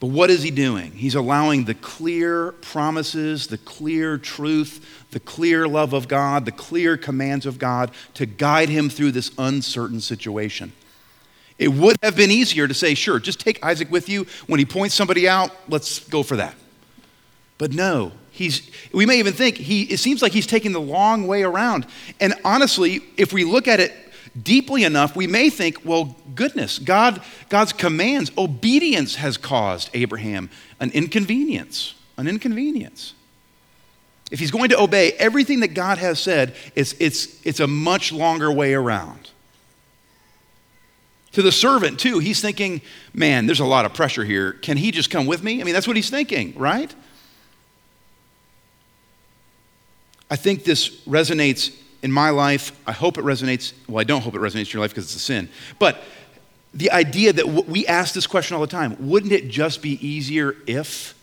But 0.00 0.08
what 0.08 0.30
is 0.30 0.42
he 0.42 0.52
doing? 0.52 0.92
He's 0.92 1.16
allowing 1.16 1.64
the 1.64 1.74
clear 1.74 2.52
promises, 2.52 3.48
the 3.48 3.58
clear 3.58 4.16
truth, 4.16 5.06
the 5.10 5.18
clear 5.18 5.66
love 5.66 5.92
of 5.92 6.06
God, 6.06 6.44
the 6.44 6.52
clear 6.52 6.96
commands 6.96 7.46
of 7.46 7.58
God 7.58 7.90
to 8.14 8.26
guide 8.26 8.68
him 8.68 8.88
through 8.88 9.12
this 9.12 9.32
uncertain 9.38 10.00
situation. 10.00 10.72
It 11.58 11.68
would 11.68 11.96
have 12.04 12.14
been 12.14 12.30
easier 12.30 12.68
to 12.68 12.74
say, 12.74 12.94
sure, 12.94 13.18
just 13.18 13.40
take 13.40 13.64
Isaac 13.64 13.90
with 13.90 14.08
you. 14.08 14.26
When 14.46 14.60
he 14.60 14.64
points 14.64 14.94
somebody 14.94 15.28
out, 15.28 15.50
let's 15.68 15.98
go 16.08 16.22
for 16.22 16.36
that. 16.36 16.54
But 17.56 17.72
no, 17.72 18.12
he's, 18.38 18.70
we 18.92 19.04
may 19.04 19.18
even 19.18 19.32
think 19.32 19.56
he, 19.56 19.82
it 19.82 19.98
seems 19.98 20.22
like 20.22 20.30
he's 20.30 20.46
taking 20.46 20.72
the 20.72 20.80
long 20.80 21.26
way 21.26 21.42
around. 21.42 21.86
And 22.20 22.34
honestly, 22.44 23.02
if 23.16 23.32
we 23.32 23.44
look 23.44 23.66
at 23.66 23.80
it 23.80 23.92
deeply 24.40 24.84
enough, 24.84 25.16
we 25.16 25.26
may 25.26 25.50
think, 25.50 25.84
well, 25.84 26.16
goodness, 26.36 26.78
God, 26.78 27.20
God's 27.48 27.72
commands, 27.72 28.30
obedience 28.38 29.16
has 29.16 29.36
caused 29.36 29.90
Abraham 29.92 30.50
an 30.78 30.92
inconvenience, 30.92 31.94
an 32.16 32.28
inconvenience. 32.28 33.14
If 34.30 34.38
he's 34.38 34.52
going 34.52 34.68
to 34.68 34.80
obey 34.80 35.12
everything 35.12 35.60
that 35.60 35.74
God 35.74 35.98
has 35.98 36.20
said, 36.20 36.54
it's, 36.76 36.94
it's, 37.00 37.44
it's 37.44 37.60
a 37.60 37.66
much 37.66 38.12
longer 38.12 38.52
way 38.52 38.72
around. 38.74 39.30
To 41.32 41.42
the 41.42 41.50
servant, 41.50 41.98
too, 41.98 42.20
he's 42.20 42.40
thinking, 42.40 42.82
man, 43.12 43.46
there's 43.46 43.60
a 43.60 43.64
lot 43.64 43.84
of 43.84 43.94
pressure 43.94 44.24
here. 44.24 44.52
Can 44.52 44.76
he 44.76 44.92
just 44.92 45.10
come 45.10 45.26
with 45.26 45.42
me? 45.42 45.60
I 45.60 45.64
mean, 45.64 45.74
that's 45.74 45.88
what 45.88 45.96
he's 45.96 46.10
thinking, 46.10 46.54
right? 46.56 46.94
I 50.30 50.36
think 50.36 50.64
this 50.64 51.00
resonates 51.06 51.74
in 52.02 52.12
my 52.12 52.30
life. 52.30 52.72
I 52.86 52.92
hope 52.92 53.18
it 53.18 53.24
resonates. 53.24 53.72
Well, 53.88 54.00
I 54.00 54.04
don't 54.04 54.22
hope 54.22 54.34
it 54.34 54.40
resonates 54.40 54.68
in 54.68 54.72
your 54.74 54.82
life 54.82 54.90
because 54.90 55.04
it's 55.04 55.16
a 55.16 55.20
sin. 55.20 55.48
But 55.78 56.02
the 56.74 56.90
idea 56.90 57.32
that 57.32 57.46
w- 57.46 57.64
we 57.64 57.86
ask 57.86 58.14
this 58.14 58.26
question 58.26 58.54
all 58.54 58.60
the 58.60 58.66
time 58.66 58.96
wouldn't 59.00 59.32
it 59.32 59.48
just 59.48 59.82
be 59.82 60.04
easier 60.06 60.56
if? 60.66 61.14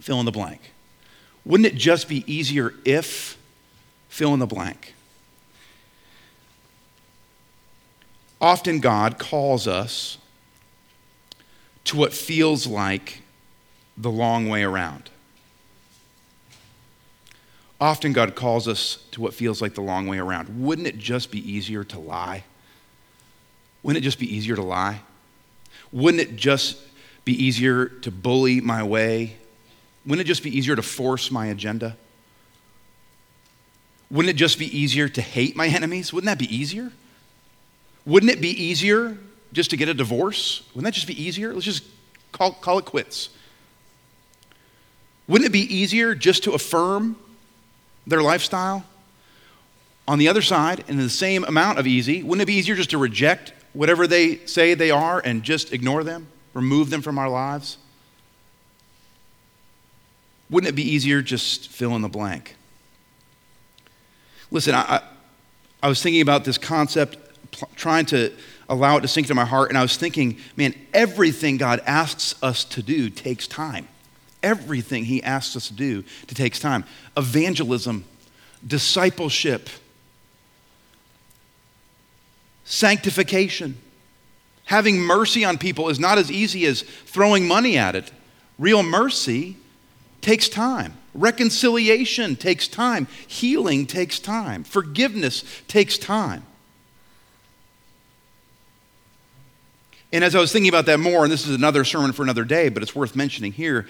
Fill 0.00 0.20
in 0.20 0.26
the 0.26 0.32
blank. 0.32 0.72
Wouldn't 1.44 1.66
it 1.66 1.74
just 1.74 2.08
be 2.08 2.24
easier 2.32 2.74
if? 2.84 3.38
Fill 4.08 4.34
in 4.34 4.40
the 4.40 4.46
blank. 4.46 4.94
Often 8.40 8.80
God 8.80 9.18
calls 9.18 9.66
us 9.66 10.18
to 11.84 11.96
what 11.96 12.12
feels 12.12 12.66
like 12.66 13.22
the 13.96 14.10
long 14.10 14.48
way 14.48 14.62
around. 14.62 15.10
Often 17.80 18.12
God 18.12 18.34
calls 18.34 18.68
us 18.68 18.98
to 19.12 19.22
what 19.22 19.32
feels 19.32 19.62
like 19.62 19.74
the 19.74 19.80
long 19.80 20.06
way 20.06 20.18
around. 20.18 20.62
Wouldn't 20.62 20.86
it 20.86 20.98
just 20.98 21.30
be 21.30 21.38
easier 21.50 21.82
to 21.84 21.98
lie? 21.98 22.44
Wouldn't 23.82 24.02
it 24.02 24.06
just 24.06 24.18
be 24.18 24.34
easier 24.34 24.54
to 24.54 24.62
lie? 24.62 25.00
Wouldn't 25.90 26.20
it 26.20 26.36
just 26.36 26.76
be 27.24 27.32
easier 27.32 27.86
to 27.86 28.10
bully 28.10 28.60
my 28.60 28.82
way? 28.82 29.38
Wouldn't 30.04 30.26
it 30.26 30.28
just 30.28 30.42
be 30.42 30.56
easier 30.56 30.76
to 30.76 30.82
force 30.82 31.30
my 31.30 31.46
agenda? 31.46 31.96
Wouldn't 34.10 34.30
it 34.30 34.36
just 34.36 34.58
be 34.58 34.66
easier 34.78 35.08
to 35.08 35.22
hate 35.22 35.56
my 35.56 35.66
enemies? 35.68 36.12
Wouldn't 36.12 36.26
that 36.26 36.38
be 36.38 36.54
easier? 36.54 36.92
Wouldn't 38.04 38.30
it 38.30 38.40
be 38.40 38.50
easier 38.50 39.16
just 39.52 39.70
to 39.70 39.76
get 39.76 39.88
a 39.88 39.94
divorce? 39.94 40.62
Wouldn't 40.74 40.84
that 40.84 40.94
just 40.94 41.06
be 41.06 41.22
easier? 41.22 41.54
Let's 41.54 41.64
just 41.64 41.84
call, 42.32 42.52
call 42.52 42.78
it 42.78 42.84
quits. 42.84 43.30
Wouldn't 45.28 45.48
it 45.48 45.52
be 45.52 45.74
easier 45.74 46.14
just 46.14 46.42
to 46.44 46.52
affirm 46.52 47.16
their 48.06 48.22
lifestyle? 48.22 48.84
On 50.08 50.18
the 50.18 50.28
other 50.28 50.42
side, 50.42 50.84
in 50.88 50.96
the 50.96 51.08
same 51.08 51.44
amount 51.44 51.78
of 51.78 51.86
easy, 51.86 52.22
wouldn't 52.22 52.42
it 52.42 52.46
be 52.46 52.54
easier 52.54 52.74
just 52.74 52.90
to 52.90 52.98
reject 52.98 53.52
whatever 53.72 54.06
they 54.06 54.38
say 54.46 54.74
they 54.74 54.90
are 54.90 55.20
and 55.20 55.42
just 55.42 55.72
ignore 55.72 56.02
them, 56.02 56.26
remove 56.54 56.90
them 56.90 57.02
from 57.02 57.18
our 57.18 57.28
lives? 57.28 57.78
Wouldn't 60.50 60.68
it 60.68 60.74
be 60.74 60.82
easier 60.82 61.22
just 61.22 61.68
fill 61.68 61.94
in 61.94 62.02
the 62.02 62.08
blank? 62.08 62.56
Listen, 64.50 64.74
I, 64.74 65.00
I 65.82 65.88
was 65.88 66.02
thinking 66.02 66.22
about 66.22 66.44
this 66.44 66.58
concept, 66.58 67.16
trying 67.76 68.06
to 68.06 68.32
allow 68.68 68.96
it 68.96 69.02
to 69.02 69.08
sink 69.08 69.26
into 69.26 69.34
my 69.34 69.44
heart, 69.44 69.68
and 69.68 69.78
I 69.78 69.82
was 69.82 69.96
thinking, 69.96 70.38
man, 70.56 70.74
everything 70.92 71.56
God 71.56 71.80
asks 71.86 72.34
us 72.42 72.64
to 72.64 72.82
do 72.82 73.10
takes 73.10 73.46
time. 73.46 73.86
Everything 74.42 75.04
He 75.04 75.22
asks 75.22 75.56
us 75.56 75.68
to 75.68 75.74
do 75.74 76.04
to 76.26 76.34
takes 76.34 76.58
time. 76.58 76.84
Evangelism, 77.16 78.04
discipleship, 78.66 79.68
sanctification. 82.64 83.76
Having 84.64 85.00
mercy 85.00 85.44
on 85.44 85.58
people 85.58 85.88
is 85.88 85.98
not 85.98 86.18
as 86.18 86.30
easy 86.30 86.64
as 86.66 86.82
throwing 86.82 87.48
money 87.48 87.76
at 87.76 87.96
it. 87.96 88.12
Real 88.58 88.82
mercy 88.82 89.56
takes 90.20 90.48
time. 90.48 90.94
Reconciliation 91.12 92.36
takes 92.36 92.68
time. 92.68 93.08
Healing 93.26 93.86
takes 93.86 94.20
time. 94.20 94.62
Forgiveness 94.62 95.44
takes 95.66 95.98
time. 95.98 96.44
And 100.12 100.24
as 100.24 100.34
I 100.34 100.40
was 100.40 100.52
thinking 100.52 100.68
about 100.68 100.86
that 100.86 100.98
more, 100.98 101.24
and 101.24 101.32
this 101.32 101.46
is 101.46 101.54
another 101.54 101.84
sermon 101.84 102.12
for 102.12 102.22
another 102.22 102.44
day, 102.44 102.68
but 102.68 102.82
it's 102.82 102.94
worth 102.94 103.14
mentioning 103.14 103.52
here, 103.52 103.86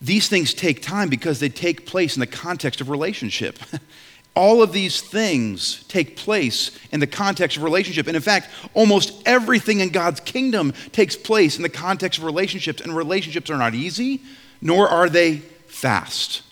these 0.00 0.28
things 0.28 0.54
take 0.54 0.82
time 0.82 1.08
because 1.08 1.40
they 1.40 1.48
take 1.48 1.86
place 1.86 2.16
in 2.16 2.20
the 2.20 2.26
context 2.26 2.80
of 2.80 2.88
relationship. 2.88 3.58
All 4.36 4.62
of 4.62 4.72
these 4.72 5.00
things 5.02 5.84
take 5.88 6.16
place 6.16 6.70
in 6.92 7.00
the 7.00 7.06
context 7.06 7.56
of 7.56 7.62
relationship. 7.62 8.06
And 8.06 8.16
in 8.16 8.22
fact, 8.22 8.48
almost 8.74 9.22
everything 9.26 9.80
in 9.80 9.90
God's 9.90 10.20
kingdom 10.20 10.72
takes 10.92 11.16
place 11.16 11.56
in 11.56 11.62
the 11.62 11.68
context 11.68 12.18
of 12.18 12.24
relationships. 12.24 12.80
And 12.80 12.96
relationships 12.96 13.50
are 13.50 13.58
not 13.58 13.74
easy, 13.74 14.22
nor 14.62 14.88
are 14.88 15.08
they 15.08 15.38
fast. 15.66 16.42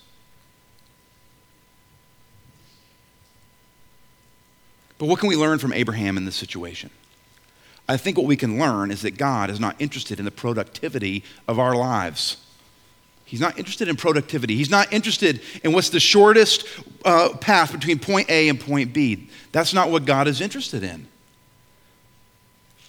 But 4.99 5.07
what 5.07 5.21
can 5.21 5.29
we 5.29 5.37
learn 5.37 5.59
from 5.59 5.73
Abraham 5.73 6.17
in 6.17 6.25
this 6.25 6.37
situation? 6.37 6.91
I 7.89 7.97
think 7.97 8.19
what 8.19 8.27
we 8.27 8.37
can 8.37 8.59
learn 8.59 8.91
is 8.91 9.03
that 9.03 9.17
God 9.17 9.49
is 9.49 9.61
not 9.61 9.77
interested 9.79 10.19
in 10.19 10.25
the 10.25 10.31
productivity 10.31 11.25
of 11.47 11.59
our 11.59 11.75
lives. 11.75 12.37
He's 13.29 13.41
not 13.41 13.59
interested 13.59 13.89
in 13.89 13.97
productivity. 13.97 14.57
He's 14.57 14.71
not 14.71 14.91
interested 14.91 15.43
in 15.63 15.75
what's 15.75 15.91
the 15.91 16.01
shortest 16.01 16.67
uh, 17.05 17.37
path 17.37 17.73
between 17.73 17.99
point 17.99 18.31
A 18.31 18.49
and 18.49 18.59
point 18.59 18.95
B. 18.95 19.29
That's 19.53 19.75
not 19.75 19.91
what 19.91 20.07
God 20.07 20.27
is 20.27 20.41
interested 20.41 20.83
in. 20.83 21.07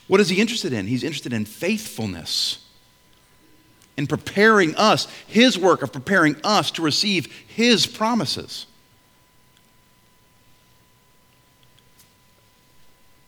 What 0.08 0.22
is 0.22 0.30
He 0.30 0.40
interested 0.40 0.72
in? 0.72 0.88
He's 0.88 1.04
interested 1.04 1.34
in 1.34 1.44
faithfulness, 1.44 2.66
in 3.98 4.08
preparing 4.08 4.78
us, 4.78 5.10
His 5.28 5.58
work 5.58 5.82
of 5.82 5.92
preparing 5.92 6.38
us 6.46 6.72
to 6.72 6.82
receive 6.82 7.26
His 7.50 7.86
promises. 7.86 8.66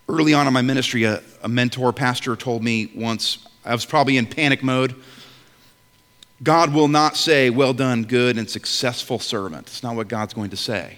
Early 0.07 0.33
on 0.33 0.47
in 0.47 0.53
my 0.53 0.61
ministry, 0.61 1.03
a, 1.03 1.21
a 1.43 1.49
mentor 1.49 1.91
pastor 1.91 2.37
told 2.37 2.63
me 2.63 2.89
once, 2.95 3.45
I 3.65 3.73
was 3.73 3.85
probably 3.85 4.15
in 4.15 4.27
panic 4.27 4.63
mode. 4.63 4.95
God 6.43 6.73
will 6.73 6.87
not 6.87 7.15
say, 7.15 7.49
Well 7.49 7.73
done, 7.73 8.03
good 8.03 8.37
and 8.37 8.49
successful 8.49 9.19
servant. 9.19 9.67
It's 9.67 9.83
not 9.83 9.95
what 9.95 10.07
God's 10.07 10.33
going 10.33 10.49
to 10.51 10.57
say. 10.57 10.97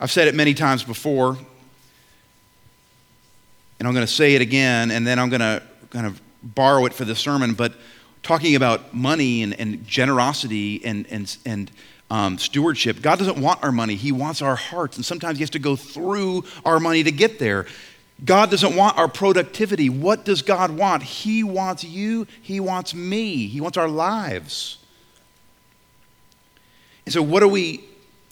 I've 0.00 0.10
said 0.10 0.28
it 0.28 0.34
many 0.34 0.54
times 0.54 0.82
before, 0.82 1.38
and 3.78 3.88
I'm 3.88 3.94
going 3.94 4.06
to 4.06 4.12
say 4.12 4.34
it 4.34 4.42
again, 4.42 4.90
and 4.90 5.06
then 5.06 5.18
I'm 5.18 5.30
going 5.30 5.40
to 5.40 5.62
kind 5.90 6.06
of 6.06 6.20
borrow 6.42 6.84
it 6.86 6.92
for 6.92 7.04
the 7.04 7.14
sermon, 7.14 7.54
but 7.54 7.74
talking 8.22 8.56
about 8.56 8.92
money 8.92 9.42
and, 9.42 9.58
and 9.58 9.86
generosity 9.86 10.84
and, 10.84 11.06
and, 11.10 11.36
and 11.46 11.70
um, 12.10 12.38
stewardship, 12.38 13.00
God 13.02 13.18
doesn't 13.18 13.38
want 13.38 13.62
our 13.62 13.72
money. 13.72 13.94
He 13.94 14.12
wants 14.12 14.42
our 14.42 14.56
hearts, 14.56 14.96
and 14.96 15.04
sometimes 15.04 15.38
He 15.38 15.42
has 15.42 15.50
to 15.50 15.58
go 15.58 15.76
through 15.76 16.44
our 16.64 16.80
money 16.80 17.02
to 17.02 17.12
get 17.12 17.38
there. 17.38 17.66
God 18.24 18.50
doesn't 18.50 18.74
want 18.74 18.96
our 18.96 19.08
productivity. 19.08 19.88
What 19.88 20.24
does 20.24 20.42
God 20.42 20.70
want? 20.70 21.02
He 21.02 21.44
wants 21.44 21.84
you, 21.84 22.26
He 22.40 22.60
wants 22.60 22.94
me, 22.94 23.46
He 23.48 23.60
wants 23.60 23.76
our 23.76 23.88
lives. 23.88 24.78
And 27.04 27.12
so, 27.12 27.22
what 27.22 27.42
are 27.42 27.48
we, 27.48 27.84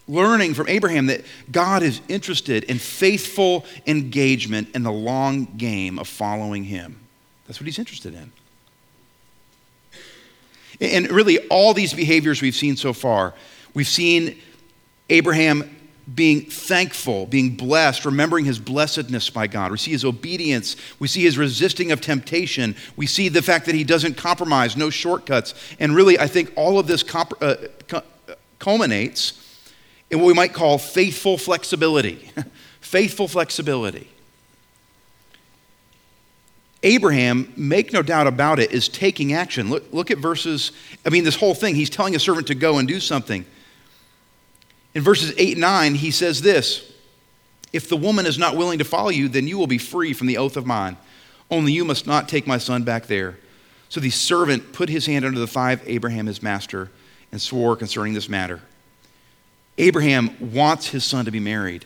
learning 0.08 0.54
from 0.54 0.68
Abraham 0.68 1.06
that 1.06 1.24
God 1.50 1.82
is 1.82 2.00
interested 2.08 2.64
in 2.64 2.78
faithful 2.78 3.64
engagement 3.86 4.68
in 4.74 4.82
the 4.82 4.92
long 4.92 5.44
game 5.56 5.98
of 5.98 6.08
following 6.08 6.64
him. 6.64 7.00
That's 7.46 7.60
what 7.60 7.66
he's 7.66 7.78
interested 7.78 8.14
in. 8.14 8.32
And 10.80 11.10
really, 11.10 11.38
all 11.48 11.74
these 11.74 11.94
behaviors 11.94 12.42
we've 12.42 12.56
seen 12.56 12.76
so 12.76 12.92
far, 12.92 13.34
we've 13.74 13.86
seen 13.86 14.40
Abraham 15.08 15.76
being 16.12 16.42
thankful, 16.42 17.26
being 17.26 17.54
blessed, 17.54 18.04
remembering 18.04 18.44
his 18.44 18.58
blessedness 18.58 19.30
by 19.30 19.46
God. 19.46 19.70
We 19.70 19.78
see 19.78 19.92
his 19.92 20.04
obedience. 20.04 20.76
We 20.98 21.08
see 21.08 21.22
his 21.22 21.38
resisting 21.38 21.92
of 21.92 22.00
temptation. 22.00 22.74
We 22.96 23.06
see 23.06 23.28
the 23.28 23.42
fact 23.42 23.66
that 23.66 23.74
he 23.74 23.84
doesn't 23.84 24.16
compromise, 24.16 24.76
no 24.76 24.90
shortcuts. 24.90 25.54
And 25.78 25.94
really, 25.94 26.18
I 26.18 26.26
think 26.26 26.52
all 26.56 26.78
of 26.78 26.86
this 26.86 27.02
comp- 27.02 27.40
uh, 27.40 27.56
culminates 28.58 29.34
in 30.10 30.18
what 30.20 30.26
we 30.26 30.34
might 30.34 30.52
call 30.52 30.78
faithful 30.78 31.38
flexibility. 31.38 32.30
faithful 32.80 33.28
flexibility. 33.28 34.08
Abraham, 36.82 37.52
make 37.56 37.92
no 37.92 38.02
doubt 38.02 38.26
about 38.26 38.58
it, 38.58 38.72
is 38.72 38.88
taking 38.88 39.32
action. 39.32 39.70
Look, 39.70 39.92
look 39.92 40.10
at 40.10 40.18
verses, 40.18 40.72
I 41.06 41.10
mean, 41.10 41.22
this 41.22 41.36
whole 41.36 41.54
thing. 41.54 41.76
He's 41.76 41.90
telling 41.90 42.16
a 42.16 42.18
servant 42.18 42.48
to 42.48 42.56
go 42.56 42.78
and 42.78 42.88
do 42.88 42.98
something. 42.98 43.46
In 44.94 45.02
verses 45.02 45.32
8 45.36 45.52
and 45.52 45.60
9, 45.60 45.94
he 45.94 46.10
says 46.10 46.42
this 46.42 46.92
If 47.72 47.88
the 47.88 47.96
woman 47.96 48.26
is 48.26 48.38
not 48.38 48.56
willing 48.56 48.78
to 48.78 48.84
follow 48.84 49.10
you, 49.10 49.28
then 49.28 49.46
you 49.46 49.58
will 49.58 49.66
be 49.66 49.78
free 49.78 50.12
from 50.12 50.26
the 50.26 50.38
oath 50.38 50.56
of 50.56 50.66
mine. 50.66 50.96
Only 51.50 51.72
you 51.72 51.84
must 51.84 52.06
not 52.06 52.28
take 52.28 52.46
my 52.46 52.58
son 52.58 52.82
back 52.82 53.06
there. 53.06 53.38
So 53.88 54.00
the 54.00 54.10
servant 54.10 54.72
put 54.72 54.88
his 54.88 55.04
hand 55.04 55.24
under 55.24 55.38
the 55.38 55.46
thigh 55.46 55.72
of 55.72 55.82
Abraham, 55.86 56.26
his 56.26 56.42
master, 56.42 56.90
and 57.30 57.40
swore 57.40 57.76
concerning 57.76 58.14
this 58.14 58.28
matter. 58.28 58.60
Abraham 59.78 60.52
wants 60.52 60.88
his 60.88 61.04
son 61.04 61.24
to 61.26 61.30
be 61.30 61.40
married 61.40 61.84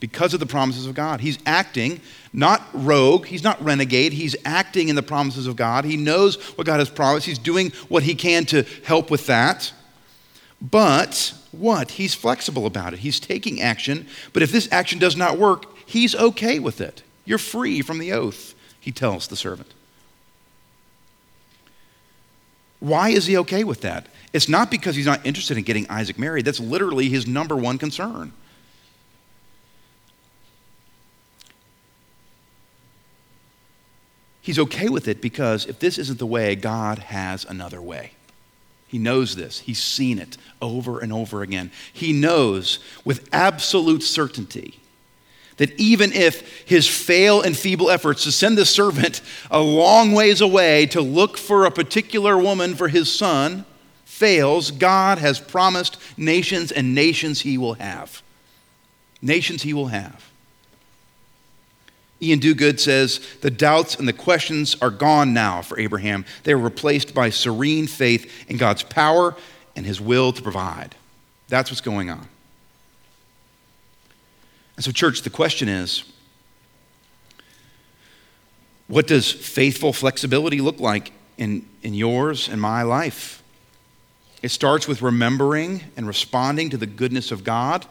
because 0.00 0.32
of 0.34 0.40
the 0.40 0.46
promises 0.46 0.86
of 0.86 0.94
God. 0.94 1.20
He's 1.20 1.38
acting 1.46 2.00
not 2.32 2.66
rogue, 2.72 3.26
he's 3.26 3.42
not 3.42 3.62
renegade, 3.62 4.12
he's 4.12 4.36
acting 4.44 4.88
in 4.88 4.96
the 4.96 5.02
promises 5.02 5.46
of 5.46 5.56
God. 5.56 5.84
He 5.84 5.96
knows 5.96 6.36
what 6.56 6.66
God 6.66 6.78
has 6.78 6.88
promised, 6.88 7.26
he's 7.26 7.38
doing 7.38 7.70
what 7.88 8.02
he 8.02 8.14
can 8.14 8.46
to 8.46 8.64
help 8.84 9.10
with 9.10 9.26
that. 9.26 9.72
But 10.60 11.34
what? 11.52 11.92
He's 11.92 12.14
flexible 12.14 12.66
about 12.66 12.92
it. 12.92 13.00
He's 13.00 13.18
taking 13.18 13.60
action, 13.60 14.06
but 14.32 14.42
if 14.42 14.52
this 14.52 14.68
action 14.70 14.98
does 14.98 15.16
not 15.16 15.38
work, 15.38 15.66
he's 15.86 16.14
okay 16.14 16.58
with 16.58 16.80
it. 16.80 17.02
You're 17.24 17.38
free 17.38 17.80
from 17.80 17.98
the 17.98 18.12
oath, 18.12 18.54
he 18.78 18.92
tells 18.92 19.28
the 19.28 19.36
servant. 19.36 19.72
Why 22.80 23.10
is 23.10 23.26
he 23.26 23.36
okay 23.38 23.62
with 23.62 23.82
that? 23.82 24.06
It's 24.32 24.48
not 24.48 24.70
because 24.70 24.96
he's 24.96 25.06
not 25.06 25.24
interested 25.26 25.56
in 25.56 25.64
getting 25.64 25.88
Isaac 25.90 26.18
married. 26.18 26.44
That's 26.44 26.60
literally 26.60 27.08
his 27.08 27.26
number 27.26 27.56
one 27.56 27.78
concern. 27.78 28.32
He's 34.40 34.58
okay 34.58 34.88
with 34.88 35.06
it 35.08 35.20
because 35.20 35.66
if 35.66 35.78
this 35.78 35.98
isn't 35.98 36.18
the 36.18 36.26
way, 36.26 36.56
God 36.56 36.98
has 36.98 37.44
another 37.44 37.82
way. 37.82 38.12
He 38.90 38.98
knows 38.98 39.36
this. 39.36 39.60
He's 39.60 39.80
seen 39.80 40.18
it 40.18 40.36
over 40.60 40.98
and 40.98 41.12
over 41.12 41.42
again. 41.42 41.70
He 41.92 42.12
knows 42.12 42.80
with 43.04 43.28
absolute 43.32 44.02
certainty 44.02 44.80
that 45.58 45.78
even 45.78 46.12
if 46.12 46.66
his 46.66 46.88
fail 46.88 47.40
and 47.40 47.56
feeble 47.56 47.88
efforts 47.88 48.24
to 48.24 48.32
send 48.32 48.58
the 48.58 48.66
servant 48.66 49.20
a 49.48 49.60
long 49.60 50.10
ways 50.10 50.40
away 50.40 50.86
to 50.86 51.00
look 51.00 51.38
for 51.38 51.66
a 51.66 51.70
particular 51.70 52.36
woman 52.36 52.74
for 52.74 52.88
his 52.88 53.14
son 53.14 53.64
fails, 54.04 54.72
God 54.72 55.18
has 55.18 55.38
promised 55.38 55.96
nations 56.16 56.72
and 56.72 56.92
nations 56.92 57.42
he 57.42 57.58
will 57.58 57.74
have. 57.74 58.22
Nations 59.22 59.62
he 59.62 59.72
will 59.72 59.86
have. 59.86 60.29
Iain 62.22 62.38
Duguid 62.38 62.78
says 62.78 63.20
the 63.40 63.50
doubts 63.50 63.94
and 63.94 64.06
the 64.06 64.12
questions 64.12 64.76
are 64.82 64.90
gone 64.90 65.32
now 65.32 65.62
for 65.62 65.78
Abraham. 65.78 66.26
They 66.44 66.52
are 66.52 66.58
replaced 66.58 67.14
by 67.14 67.30
serene 67.30 67.86
faith 67.86 68.30
in 68.48 68.58
God's 68.58 68.82
power 68.82 69.34
and 69.74 69.86
his 69.86 70.00
will 70.00 70.32
to 70.32 70.42
provide. 70.42 70.94
That's 71.48 71.70
what's 71.70 71.80
going 71.80 72.10
on. 72.10 72.28
And 74.76 74.84
so, 74.84 74.92
church, 74.92 75.22
the 75.22 75.30
question 75.30 75.68
is 75.68 76.04
what 78.86 79.06
does 79.06 79.30
faithful 79.30 79.92
flexibility 79.92 80.60
look 80.60 80.80
like 80.80 81.12
in, 81.38 81.64
in 81.82 81.94
yours 81.94 82.48
and 82.48 82.60
my 82.60 82.82
life? 82.82 83.42
It 84.42 84.50
starts 84.50 84.88
with 84.88 85.00
remembering 85.00 85.84
and 85.96 86.06
responding 86.06 86.70
to 86.70 86.76
the 86.76 86.86
goodness 86.86 87.30
of 87.30 87.44
God. 87.44 87.86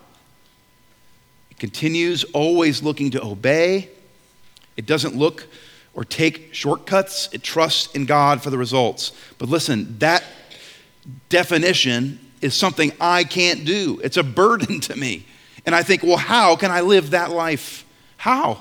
It 1.51 1.57
continues 1.57 2.23
always 2.25 2.83
looking 2.83 3.11
to 3.11 3.23
obey 3.23 3.89
it 4.79 4.85
doesn't 4.85 5.13
look 5.13 5.45
or 5.93 6.05
take 6.05 6.53
shortcuts, 6.53 7.27
it 7.33 7.43
trusts 7.43 7.93
in 7.93 8.05
God 8.05 8.41
for 8.41 8.49
the 8.49 8.57
results. 8.57 9.11
But 9.37 9.49
listen, 9.49 9.99
that 9.99 10.23
definition 11.27 12.17
is 12.39 12.55
something 12.55 12.93
I 13.01 13.25
can't 13.25 13.65
do. 13.65 13.99
It's 14.01 14.15
a 14.15 14.23
burden 14.23 14.79
to 14.87 14.95
me. 14.95 15.25
And 15.65 15.75
I 15.75 15.83
think, 15.83 16.01
well, 16.01 16.15
how 16.15 16.55
can 16.55 16.71
I 16.71 16.79
live 16.79 17.09
that 17.09 17.29
life? 17.31 17.85
How? 18.15 18.51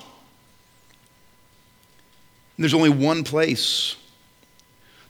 And 2.57 2.63
there's 2.65 2.73
only 2.73 2.89
one 2.89 3.23
place. 3.23 3.95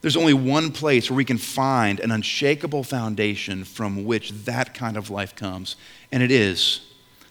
There's 0.01 0.15
only 0.15 0.35
one 0.35 0.71
place 0.71 1.09
where 1.09 1.17
we 1.17 1.25
can 1.25 1.39
find 1.39 1.99
an 1.99 2.11
unshakable 2.11 2.83
foundation 2.83 3.63
from 3.63 4.05
which 4.05 4.29
that 4.45 4.75
kind 4.75 4.95
of 4.95 5.09
life 5.09 5.35
comes, 5.35 5.75
and 6.11 6.21
it 6.21 6.29
is 6.29 6.81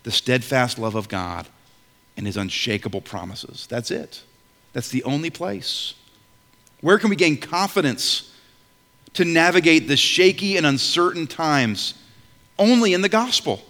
the 0.03 0.11
steadfast 0.11 0.81
love 0.81 0.97
of 0.97 1.09
God 1.09 1.47
and 2.19 2.27
his 2.27 2.37
unshakable 2.37 3.01
promises. 3.01 3.67
That's 3.71 3.93
it. 3.93 4.23
That's 4.73 4.91
the 4.91 5.05
only 5.05 5.31
place. 5.31 5.95
Where 6.81 6.99
can 6.99 7.11
we 7.11 7.17
gain 7.17 7.39
confidence 7.39 8.35
to 9.15 9.25
navigate 9.25 9.87
the 9.87 9.97
shaky 9.97 10.57
and 10.57 10.67
uncertain 10.67 11.29
times? 11.29 11.95
Only 12.59 12.93
in 12.93 13.03
the 13.03 13.09
gospel, 13.09 13.65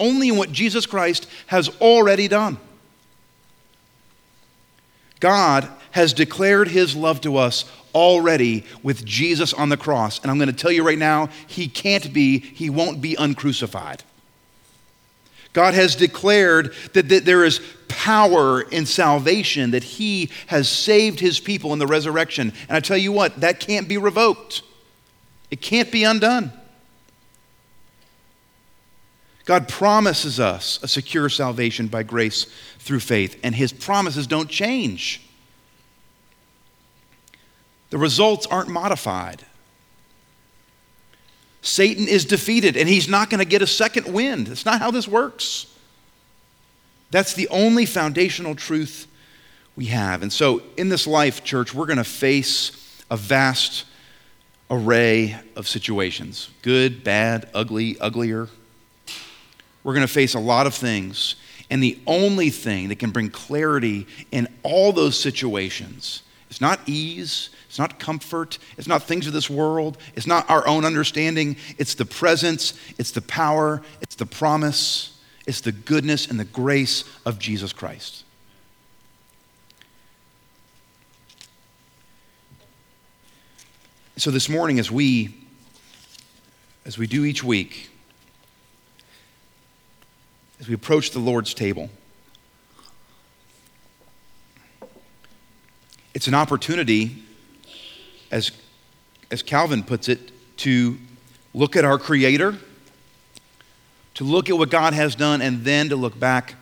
only 0.00 0.28
in 0.28 0.36
what 0.36 0.50
Jesus 0.50 0.84
Christ 0.84 1.28
has 1.46 1.68
already 1.80 2.26
done. 2.26 2.58
God 5.20 5.68
has 5.92 6.12
declared 6.12 6.68
his 6.68 6.96
love 6.96 7.20
to 7.20 7.36
us 7.36 7.64
already 7.94 8.64
with 8.82 9.04
Jesus 9.04 9.54
on 9.54 9.68
the 9.68 9.76
cross. 9.76 10.20
And 10.20 10.30
I'm 10.30 10.38
going 10.38 10.50
to 10.50 10.56
tell 10.56 10.72
you 10.72 10.84
right 10.84 10.98
now, 10.98 11.28
he 11.46 11.68
can't 11.68 12.12
be, 12.12 12.40
he 12.40 12.68
won't 12.68 13.00
be 13.00 13.14
uncrucified. 13.14 14.02
God 15.56 15.72
has 15.72 15.96
declared 15.96 16.74
that, 16.92 17.08
that 17.08 17.24
there 17.24 17.42
is 17.42 17.62
power 17.88 18.60
in 18.60 18.84
salvation, 18.84 19.70
that 19.70 19.82
He 19.82 20.30
has 20.48 20.68
saved 20.68 21.18
His 21.18 21.40
people 21.40 21.72
in 21.72 21.78
the 21.78 21.86
resurrection. 21.86 22.52
And 22.68 22.76
I 22.76 22.80
tell 22.80 22.98
you 22.98 23.10
what, 23.10 23.40
that 23.40 23.58
can't 23.58 23.88
be 23.88 23.96
revoked, 23.96 24.60
it 25.50 25.62
can't 25.62 25.90
be 25.90 26.04
undone. 26.04 26.52
God 29.46 29.66
promises 29.66 30.38
us 30.38 30.78
a 30.82 30.88
secure 30.88 31.30
salvation 31.30 31.86
by 31.86 32.02
grace 32.02 32.44
through 32.78 33.00
faith, 33.00 33.40
and 33.42 33.54
His 33.54 33.72
promises 33.72 34.26
don't 34.26 34.50
change. 34.50 35.26
The 37.88 37.96
results 37.96 38.46
aren't 38.46 38.68
modified. 38.68 39.46
Satan 41.66 42.06
is 42.06 42.24
defeated 42.24 42.76
and 42.76 42.88
he's 42.88 43.08
not 43.08 43.28
going 43.28 43.40
to 43.40 43.44
get 43.44 43.60
a 43.60 43.66
second 43.66 44.12
wind. 44.12 44.46
That's 44.46 44.64
not 44.64 44.80
how 44.80 44.92
this 44.92 45.08
works. 45.08 45.66
That's 47.10 47.34
the 47.34 47.48
only 47.48 47.86
foundational 47.86 48.54
truth 48.54 49.06
we 49.74 49.86
have. 49.86 50.22
And 50.22 50.32
so, 50.32 50.62
in 50.76 50.88
this 50.88 51.06
life, 51.06 51.42
church, 51.42 51.74
we're 51.74 51.86
going 51.86 51.98
to 51.98 52.04
face 52.04 53.02
a 53.10 53.16
vast 53.16 53.84
array 54.70 55.36
of 55.54 55.68
situations 55.68 56.50
good, 56.62 57.02
bad, 57.02 57.48
ugly, 57.52 57.98
uglier. 58.00 58.48
We're 59.82 59.94
going 59.94 60.06
to 60.06 60.12
face 60.12 60.34
a 60.34 60.40
lot 60.40 60.66
of 60.66 60.74
things. 60.74 61.36
And 61.68 61.82
the 61.82 61.98
only 62.06 62.50
thing 62.50 62.88
that 62.88 63.00
can 63.00 63.10
bring 63.10 63.28
clarity 63.28 64.06
in 64.30 64.46
all 64.62 64.92
those 64.92 65.18
situations 65.18 66.22
is 66.50 66.60
not 66.60 66.80
ease, 66.86 67.50
it's 67.68 67.78
not 67.78 67.98
comfort. 67.98 68.58
It's 68.78 68.88
not 68.88 69.02
things 69.02 69.26
of 69.26 69.32
this 69.32 69.50
world. 69.50 69.98
It's 70.14 70.26
not 70.26 70.48
our 70.48 70.66
own 70.66 70.84
understanding. 70.84 71.56
It's 71.78 71.94
the 71.94 72.06
presence, 72.06 72.72
it's 72.96 73.10
the 73.10 73.20
power, 73.20 73.82
it's 74.00 74.14
the 74.14 74.24
promise, 74.24 75.20
it's 75.46 75.60
the 75.60 75.72
goodness 75.72 76.26
and 76.26 76.40
the 76.40 76.44
grace 76.44 77.04
of 77.26 77.38
Jesus 77.38 77.72
Christ. 77.72 78.24
So 84.16 84.30
this 84.30 84.48
morning 84.48 84.78
as 84.78 84.90
we 84.90 85.34
as 86.86 86.96
we 86.96 87.06
do 87.06 87.26
each 87.26 87.44
week 87.44 87.90
as 90.58 90.68
we 90.68 90.74
approach 90.74 91.10
the 91.10 91.18
Lord's 91.18 91.52
table 91.52 91.90
it's 96.16 96.26
an 96.26 96.34
opportunity 96.34 97.22
as, 98.30 98.50
as 99.30 99.42
Calvin 99.42 99.82
puts 99.82 100.08
it, 100.08 100.32
to 100.56 100.96
look 101.52 101.76
at 101.76 101.84
our 101.84 101.98
Creator 101.98 102.56
to 104.16 104.24
look 104.24 104.48
at 104.48 104.56
what 104.56 104.70
God 104.70 104.94
has 104.94 105.14
done 105.14 105.42
and 105.42 105.62
then 105.62 105.90
to 105.90 105.96
look 105.96 106.18
back 106.18 106.54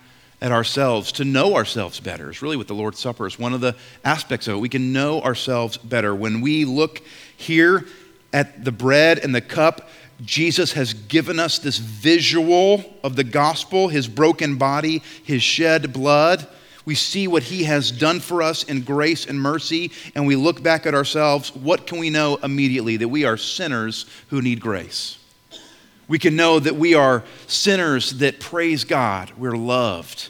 at 0.43 0.51
ourselves, 0.51 1.13
to 1.13 1.25
know 1.25 1.55
ourselves 1.55 2.01
better, 2.01 2.29
It's 2.29 2.43
really 2.43 2.57
what 2.57 2.67
the 2.67 2.75
Lord's 2.75 2.99
Supper 2.99 3.29
is. 3.29 3.39
One 3.39 3.55
of 3.55 3.61
the 3.61 3.77
aspects 4.05 4.49
of 4.49 4.57
it. 4.57 4.59
We 4.59 4.69
can 4.69 4.93
know 4.93 5.23
ourselves 5.23 5.77
better. 5.77 6.17
When 6.17 6.41
we 6.41 6.65
look 6.65 7.01
here 7.37 7.87
at 8.33 8.65
the 8.65 8.73
bread 8.73 9.21
and 9.21 9.33
the 9.33 9.41
cup, 9.41 9.89
Jesus 10.21 10.73
has 10.73 10.95
given 10.95 11.39
us 11.39 11.61
this 11.61 11.79
visual 11.79 12.83
of 13.05 13.15
the 13.15 13.25
gospel, 13.25 13.87
his 13.87 14.09
broken 14.09 14.57
body, 14.57 15.01
his 15.23 15.41
shed 15.41 15.93
blood. 15.93 16.49
We 16.85 16.95
see 16.95 17.27
what 17.27 17.45
he 17.45 17.65
has 17.65 17.91
done 17.91 18.21
for 18.21 18.43
us 18.43 18.65
in 18.65 18.83
grace 18.83 19.27
and 19.27 19.41
mercy, 19.41 19.91
and 20.15 20.27
we 20.27 20.37
look 20.37 20.63
back 20.63 20.85
at 20.87 20.95
ourselves. 20.95 21.55
What 21.55 21.87
can 21.87 21.99
we 21.99 22.11
know 22.11 22.37
immediately? 22.43 22.99
That 22.99 23.09
we 23.09 23.25
are 23.25 23.37
sinners 23.37 24.07
who 24.29 24.43
need 24.43 24.61
grace. 24.61 25.19
We 26.07 26.19
can 26.19 26.37
know 26.37 26.59
that 26.61 26.77
we 26.77 26.95
are 26.95 27.25
sinners 27.47 28.19
that 28.19 28.39
praise 28.39 28.85
God. 28.85 29.33
We're 29.39 29.57
loved. 29.57 30.29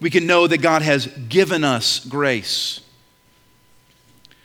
We 0.00 0.10
can 0.10 0.26
know 0.26 0.46
that 0.46 0.58
God 0.58 0.82
has 0.82 1.06
given 1.06 1.64
us 1.64 2.04
grace. 2.04 2.80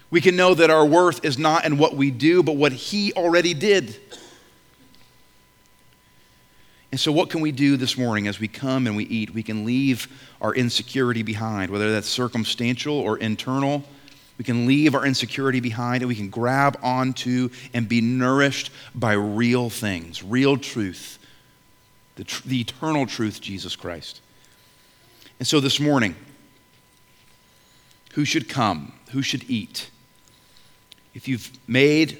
We 0.09 0.19
can 0.19 0.35
know 0.35 0.53
that 0.53 0.69
our 0.69 0.85
worth 0.85 1.23
is 1.23 1.37
not 1.37 1.65
in 1.65 1.77
what 1.77 1.95
we 1.95 2.11
do, 2.11 2.43
but 2.43 2.57
what 2.57 2.73
He 2.73 3.13
already 3.13 3.53
did. 3.53 3.97
And 6.93 6.99
so, 6.99 7.11
what 7.11 7.31
can 7.31 7.41
we 7.41 7.51
do 7.51 7.75
this 7.75 7.97
morning 7.97 8.27
as 8.27 8.39
we 8.39 8.47
come 8.47 8.85
and 8.85 8.95
we 8.95 9.05
eat? 9.05 9.33
We 9.33 9.41
can 9.41 9.65
leave 9.65 10.07
our 10.39 10.53
insecurity 10.53 11.23
behind, 11.23 11.71
whether 11.71 11.91
that's 11.91 12.07
circumstantial 12.07 12.93
or 12.93 13.17
internal. 13.17 13.83
We 14.37 14.45
can 14.45 14.67
leave 14.67 14.93
our 14.93 15.03
insecurity 15.03 15.59
behind 15.59 16.03
and 16.03 16.07
we 16.07 16.13
can 16.13 16.29
grab 16.29 16.77
onto 16.83 17.49
and 17.73 17.89
be 17.89 17.99
nourished 17.99 18.69
by 18.93 19.13
real 19.13 19.71
things, 19.71 20.21
real 20.21 20.55
truth, 20.55 21.17
the, 22.13 22.25
tr- 22.25 22.47
the 22.47 22.61
eternal 22.61 23.07
truth, 23.07 23.41
Jesus 23.41 23.75
Christ. 23.75 24.21
And 25.39 25.47
so, 25.47 25.59
this 25.59 25.79
morning, 25.79 26.15
who 28.13 28.23
should 28.23 28.47
come? 28.47 28.93
Who 29.13 29.23
should 29.23 29.49
eat? 29.49 29.89
If 31.15 31.27
you've 31.27 31.49
made 31.67 32.19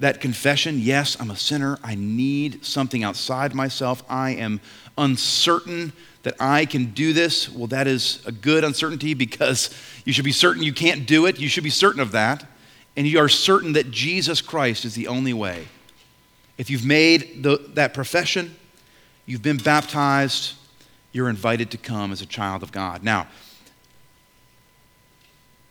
that 0.00 0.20
confession, 0.20 0.78
yes, 0.78 1.16
I'm 1.18 1.30
a 1.30 1.36
sinner. 1.36 1.78
I 1.82 1.94
need 1.96 2.64
something 2.64 3.02
outside 3.02 3.54
myself. 3.54 4.02
I 4.08 4.30
am 4.30 4.60
uncertain 4.96 5.92
that 6.22 6.36
I 6.40 6.66
can 6.66 6.86
do 6.92 7.12
this. 7.12 7.48
Well, 7.48 7.66
that 7.68 7.86
is 7.86 8.24
a 8.26 8.32
good 8.32 8.64
uncertainty 8.64 9.14
because 9.14 9.74
you 10.04 10.12
should 10.12 10.24
be 10.24 10.32
certain 10.32 10.62
you 10.62 10.72
can't 10.72 11.06
do 11.06 11.26
it. 11.26 11.38
You 11.40 11.48
should 11.48 11.64
be 11.64 11.70
certain 11.70 12.00
of 12.00 12.12
that. 12.12 12.46
And 12.96 13.06
you 13.06 13.18
are 13.18 13.28
certain 13.28 13.72
that 13.74 13.90
Jesus 13.90 14.40
Christ 14.40 14.84
is 14.84 14.94
the 14.94 15.08
only 15.08 15.32
way. 15.32 15.66
If 16.58 16.70
you've 16.70 16.84
made 16.84 17.42
the, 17.42 17.58
that 17.74 17.94
profession, 17.94 18.56
you've 19.26 19.42
been 19.42 19.58
baptized, 19.58 20.54
you're 21.12 21.28
invited 21.28 21.70
to 21.72 21.78
come 21.78 22.12
as 22.12 22.20
a 22.20 22.26
child 22.26 22.62
of 22.62 22.72
God. 22.72 23.02
Now, 23.02 23.28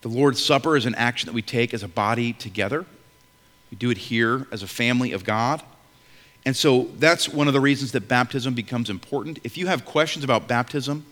the 0.02 0.10
Lord's 0.10 0.44
Supper 0.44 0.78
is 0.78 0.86
an 0.86 0.96
action 0.96 1.28
that 1.28 1.34
we 1.34 1.42
take 1.42 1.74
as 1.74 1.84
a 1.84 1.88
body 1.88 2.32
together. 2.34 2.86
We 3.72 3.78
do 3.78 3.90
it 3.90 3.98
here 3.98 4.48
as 4.52 4.64
a 4.64 4.68
family 4.68 5.12
of 5.12 5.24
God. 5.24 5.62
And 6.46 6.56
so 6.56 6.90
that's 6.98 7.28
one 7.28 7.48
of 7.48 7.54
the 7.54 7.60
reasons 7.60 7.92
that 7.92 8.08
baptism 8.08 8.54
becomes 8.54 8.90
important. 8.90 9.40
If 9.44 9.58
you 9.58 9.68
have 9.68 9.84
questions 9.84 10.24
about 10.24 10.48
baptism, 10.48 11.06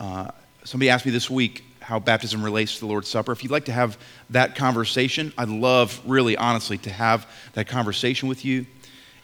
uh, 0.00 0.30
somebody 0.64 0.88
asked 0.88 1.04
me 1.04 1.12
this 1.12 1.28
week 1.28 1.64
how 1.80 1.98
baptism 1.98 2.42
relates 2.42 2.74
to 2.74 2.80
the 2.80 2.86
Lord's 2.86 3.08
Supper. 3.08 3.30
If 3.32 3.42
you'd 3.42 3.52
like 3.52 3.66
to 3.66 3.72
have 3.72 3.98
that 4.30 4.56
conversation, 4.56 5.34
I'd 5.36 5.50
love, 5.50 6.00
really 6.06 6.34
honestly, 6.36 6.78
to 6.78 6.90
have 6.90 7.26
that 7.52 7.68
conversation 7.68 8.26
with 8.26 8.44
you. 8.44 8.64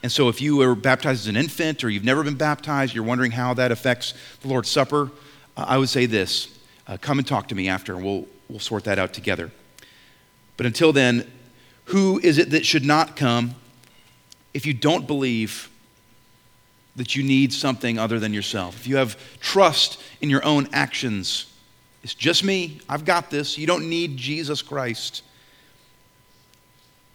And 0.02 0.12
so 0.12 0.28
if 0.28 0.42
you 0.42 0.56
were 0.56 0.74
baptized 0.74 1.22
as 1.22 1.26
an 1.26 1.36
infant 1.36 1.84
or 1.84 1.90
you've 1.90 2.04
never 2.04 2.22
been 2.22 2.36
baptized, 2.36 2.94
you're 2.94 3.04
wondering 3.04 3.30
how 3.32 3.54
that 3.54 3.72
affects 3.72 4.14
the 4.42 4.48
Lord's 4.48 4.68
Supper, 4.68 5.10
uh, 5.56 5.64
I 5.66 5.78
would 5.78 5.88
say 5.88 6.06
this 6.06 6.58
uh, 6.86 6.98
come 7.00 7.18
and 7.18 7.26
talk 7.26 7.48
to 7.48 7.54
me 7.54 7.68
after, 7.68 7.94
and 7.94 8.04
we'll, 8.04 8.26
we'll 8.48 8.60
sort 8.60 8.84
that 8.84 8.98
out 8.98 9.14
together. 9.14 9.50
But 10.56 10.66
until 10.66 10.92
then, 10.92 11.30
who 11.90 12.20
is 12.20 12.38
it 12.38 12.50
that 12.50 12.64
should 12.64 12.84
not 12.84 13.16
come 13.16 13.54
if 14.54 14.64
you 14.64 14.72
don't 14.72 15.08
believe 15.08 15.68
that 16.94 17.16
you 17.16 17.22
need 17.24 17.52
something 17.52 17.98
other 17.98 18.20
than 18.20 18.32
yourself? 18.32 18.76
If 18.76 18.86
you 18.86 18.96
have 18.96 19.18
trust 19.40 20.00
in 20.20 20.30
your 20.30 20.44
own 20.44 20.68
actions, 20.72 21.46
it's 22.04 22.14
just 22.14 22.44
me, 22.44 22.80
I've 22.88 23.04
got 23.04 23.30
this. 23.30 23.58
You 23.58 23.66
don't 23.66 23.88
need 23.88 24.16
Jesus 24.16 24.62
Christ. 24.62 25.22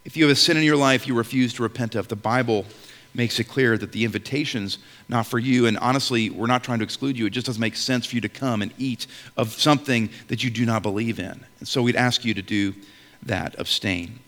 If 0.04 0.18
you 0.18 0.26
have 0.26 0.34
a 0.34 0.36
sin 0.36 0.58
in 0.58 0.64
your 0.64 0.76
life 0.76 1.08
you 1.08 1.16
refuse 1.16 1.54
to 1.54 1.64
repent 1.64 1.96
of, 1.96 2.10
the 2.10 2.18
Bible 2.18 2.66
makes 3.14 3.40
it 3.40 3.46
clear 3.46 3.78
that 3.78 3.94
the 3.94 4.04
invitation's 4.04 4.78
not 5.08 5.26
for 5.26 5.40
you. 5.40 5.68
And 5.68 5.78
honestly, 5.78 6.30
we're 6.30 6.48
not 6.48 6.66
trying 6.66 6.80
to 6.80 6.84
exclude 6.84 7.18
you. 7.18 7.28
It 7.28 7.30
just 7.30 7.46
doesn't 7.48 7.62
make 7.62 7.78
sense 7.78 8.06
for 8.06 8.16
you 8.16 8.22
to 8.22 8.30
come 8.30 8.62
and 8.62 8.74
eat 8.78 9.08
of 9.38 9.54
something 9.54 10.10
that 10.28 10.44
you 10.44 10.50
do 10.50 10.66
not 10.66 10.84
believe 10.84 11.18
in. 11.18 11.46
And 11.60 11.68
so 11.68 11.82
we'd 11.82 11.96
ask 11.96 12.26
you 12.26 12.34
to 12.34 12.42
do 12.42 12.76
that, 13.24 13.56
abstain. 13.58 14.20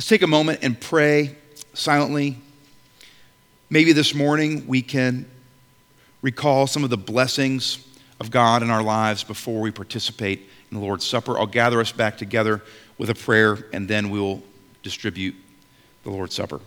Let's 0.00 0.08
take 0.08 0.22
a 0.22 0.26
moment 0.26 0.60
and 0.62 0.80
pray 0.80 1.36
silently. 1.74 2.38
Maybe 3.68 3.92
this 3.92 4.14
morning 4.14 4.66
we 4.66 4.80
can 4.80 5.26
recall 6.22 6.66
some 6.66 6.84
of 6.84 6.88
the 6.88 6.96
blessings 6.96 7.86
of 8.18 8.30
God 8.30 8.62
in 8.62 8.70
our 8.70 8.82
lives 8.82 9.22
before 9.24 9.60
we 9.60 9.70
participate 9.70 10.48
in 10.70 10.78
the 10.78 10.82
Lord's 10.82 11.04
Supper. 11.04 11.38
I'll 11.38 11.46
gather 11.46 11.82
us 11.82 11.92
back 11.92 12.16
together 12.16 12.62
with 12.96 13.10
a 13.10 13.14
prayer 13.14 13.66
and 13.74 13.86
then 13.86 14.08
we'll 14.08 14.42
distribute 14.82 15.34
the 16.04 16.08
Lord's 16.08 16.34
Supper. 16.34 16.60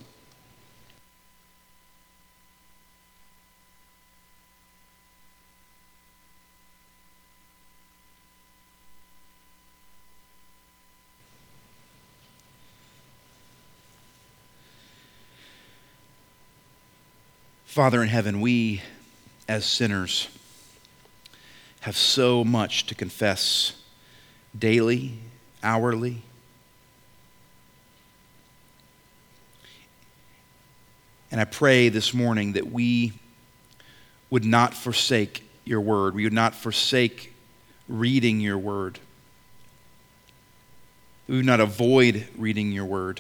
Father 17.74 18.04
in 18.04 18.08
heaven, 18.08 18.40
we 18.40 18.84
as 19.48 19.66
sinners 19.66 20.30
have 21.80 21.98
so 21.98 22.44
much 22.44 22.86
to 22.86 22.94
confess 22.94 23.74
daily, 24.56 25.18
hourly. 25.64 26.22
And 31.32 31.42
I 31.42 31.46
pray 31.46 31.90
this 31.90 32.14
morning 32.14 32.54
that 32.54 32.72
we 32.72 33.14
would 34.30 34.46
not 34.46 34.76
forsake 34.76 35.44
your 35.66 35.82
word. 35.82 36.14
We 36.14 36.26
would 36.26 36.32
not 36.32 36.54
forsake 36.54 37.34
reading 37.88 38.40
your 38.40 38.60
word. 38.60 39.00
We 41.28 41.38
would 41.38 41.46
not 41.48 41.60
avoid 41.60 42.28
reading 42.38 42.72
your 42.72 42.86
word. 42.86 43.20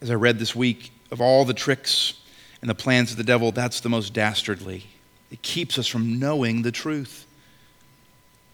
As 0.00 0.12
I 0.12 0.14
read 0.14 0.38
this 0.38 0.54
week, 0.54 0.92
of 1.10 1.20
all 1.20 1.44
the 1.44 1.54
tricks 1.54 2.14
and 2.60 2.70
the 2.70 2.74
plans 2.74 3.10
of 3.10 3.16
the 3.16 3.24
devil, 3.24 3.52
that's 3.52 3.80
the 3.80 3.88
most 3.88 4.12
dastardly. 4.12 4.86
It 5.30 5.42
keeps 5.42 5.78
us 5.78 5.86
from 5.86 6.18
knowing 6.18 6.62
the 6.62 6.72
truth, 6.72 7.26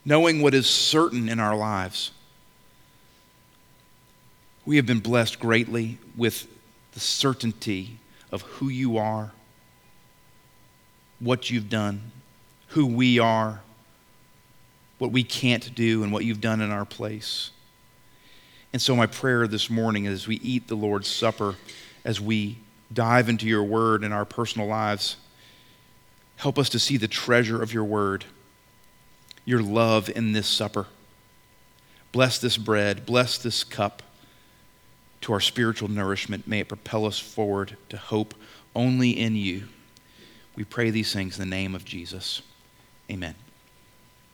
knowing 0.04 0.42
what 0.42 0.54
is 0.54 0.66
certain 0.66 1.28
in 1.28 1.38
our 1.38 1.56
lives. 1.56 2.10
We 4.64 4.76
have 4.76 4.86
been 4.86 5.00
blessed 5.00 5.40
greatly 5.40 5.98
with 6.16 6.46
the 6.92 7.00
certainty 7.00 7.98
of 8.30 8.42
who 8.42 8.68
you 8.68 8.96
are, 8.96 9.32
what 11.20 11.50
you've 11.50 11.68
done, 11.68 12.12
who 12.68 12.86
we 12.86 13.18
are, 13.18 13.60
what 14.98 15.10
we 15.10 15.24
can't 15.24 15.74
do, 15.74 16.02
and 16.02 16.12
what 16.12 16.24
you've 16.24 16.40
done 16.40 16.60
in 16.60 16.70
our 16.70 16.84
place. 16.84 17.50
And 18.72 18.80
so, 18.80 18.96
my 18.96 19.06
prayer 19.06 19.46
this 19.46 19.68
morning 19.68 20.06
as 20.06 20.26
we 20.26 20.36
eat 20.36 20.68
the 20.68 20.74
Lord's 20.74 21.08
Supper 21.08 21.56
as 22.04 22.20
we 22.20 22.58
dive 22.92 23.28
into 23.28 23.46
your 23.46 23.64
word 23.64 24.04
in 24.04 24.12
our 24.12 24.24
personal 24.24 24.66
lives. 24.66 25.16
Help 26.36 26.58
us 26.58 26.68
to 26.70 26.78
see 26.78 26.96
the 26.96 27.08
treasure 27.08 27.62
of 27.62 27.72
your 27.72 27.84
word, 27.84 28.24
your 29.44 29.62
love 29.62 30.10
in 30.10 30.32
this 30.32 30.46
supper. 30.46 30.86
Bless 32.10 32.38
this 32.38 32.58
bread, 32.58 33.06
bless 33.06 33.38
this 33.38 33.64
cup 33.64 34.02
to 35.22 35.32
our 35.32 35.40
spiritual 35.40 35.88
nourishment. 35.88 36.46
May 36.46 36.60
it 36.60 36.68
propel 36.68 37.06
us 37.06 37.18
forward 37.18 37.76
to 37.88 37.96
hope 37.96 38.34
only 38.74 39.10
in 39.10 39.36
you. 39.36 39.68
We 40.56 40.64
pray 40.64 40.90
these 40.90 41.12
things 41.12 41.38
in 41.38 41.48
the 41.48 41.56
name 41.56 41.74
of 41.74 41.84
Jesus. 41.84 42.42
Amen. 43.10 43.34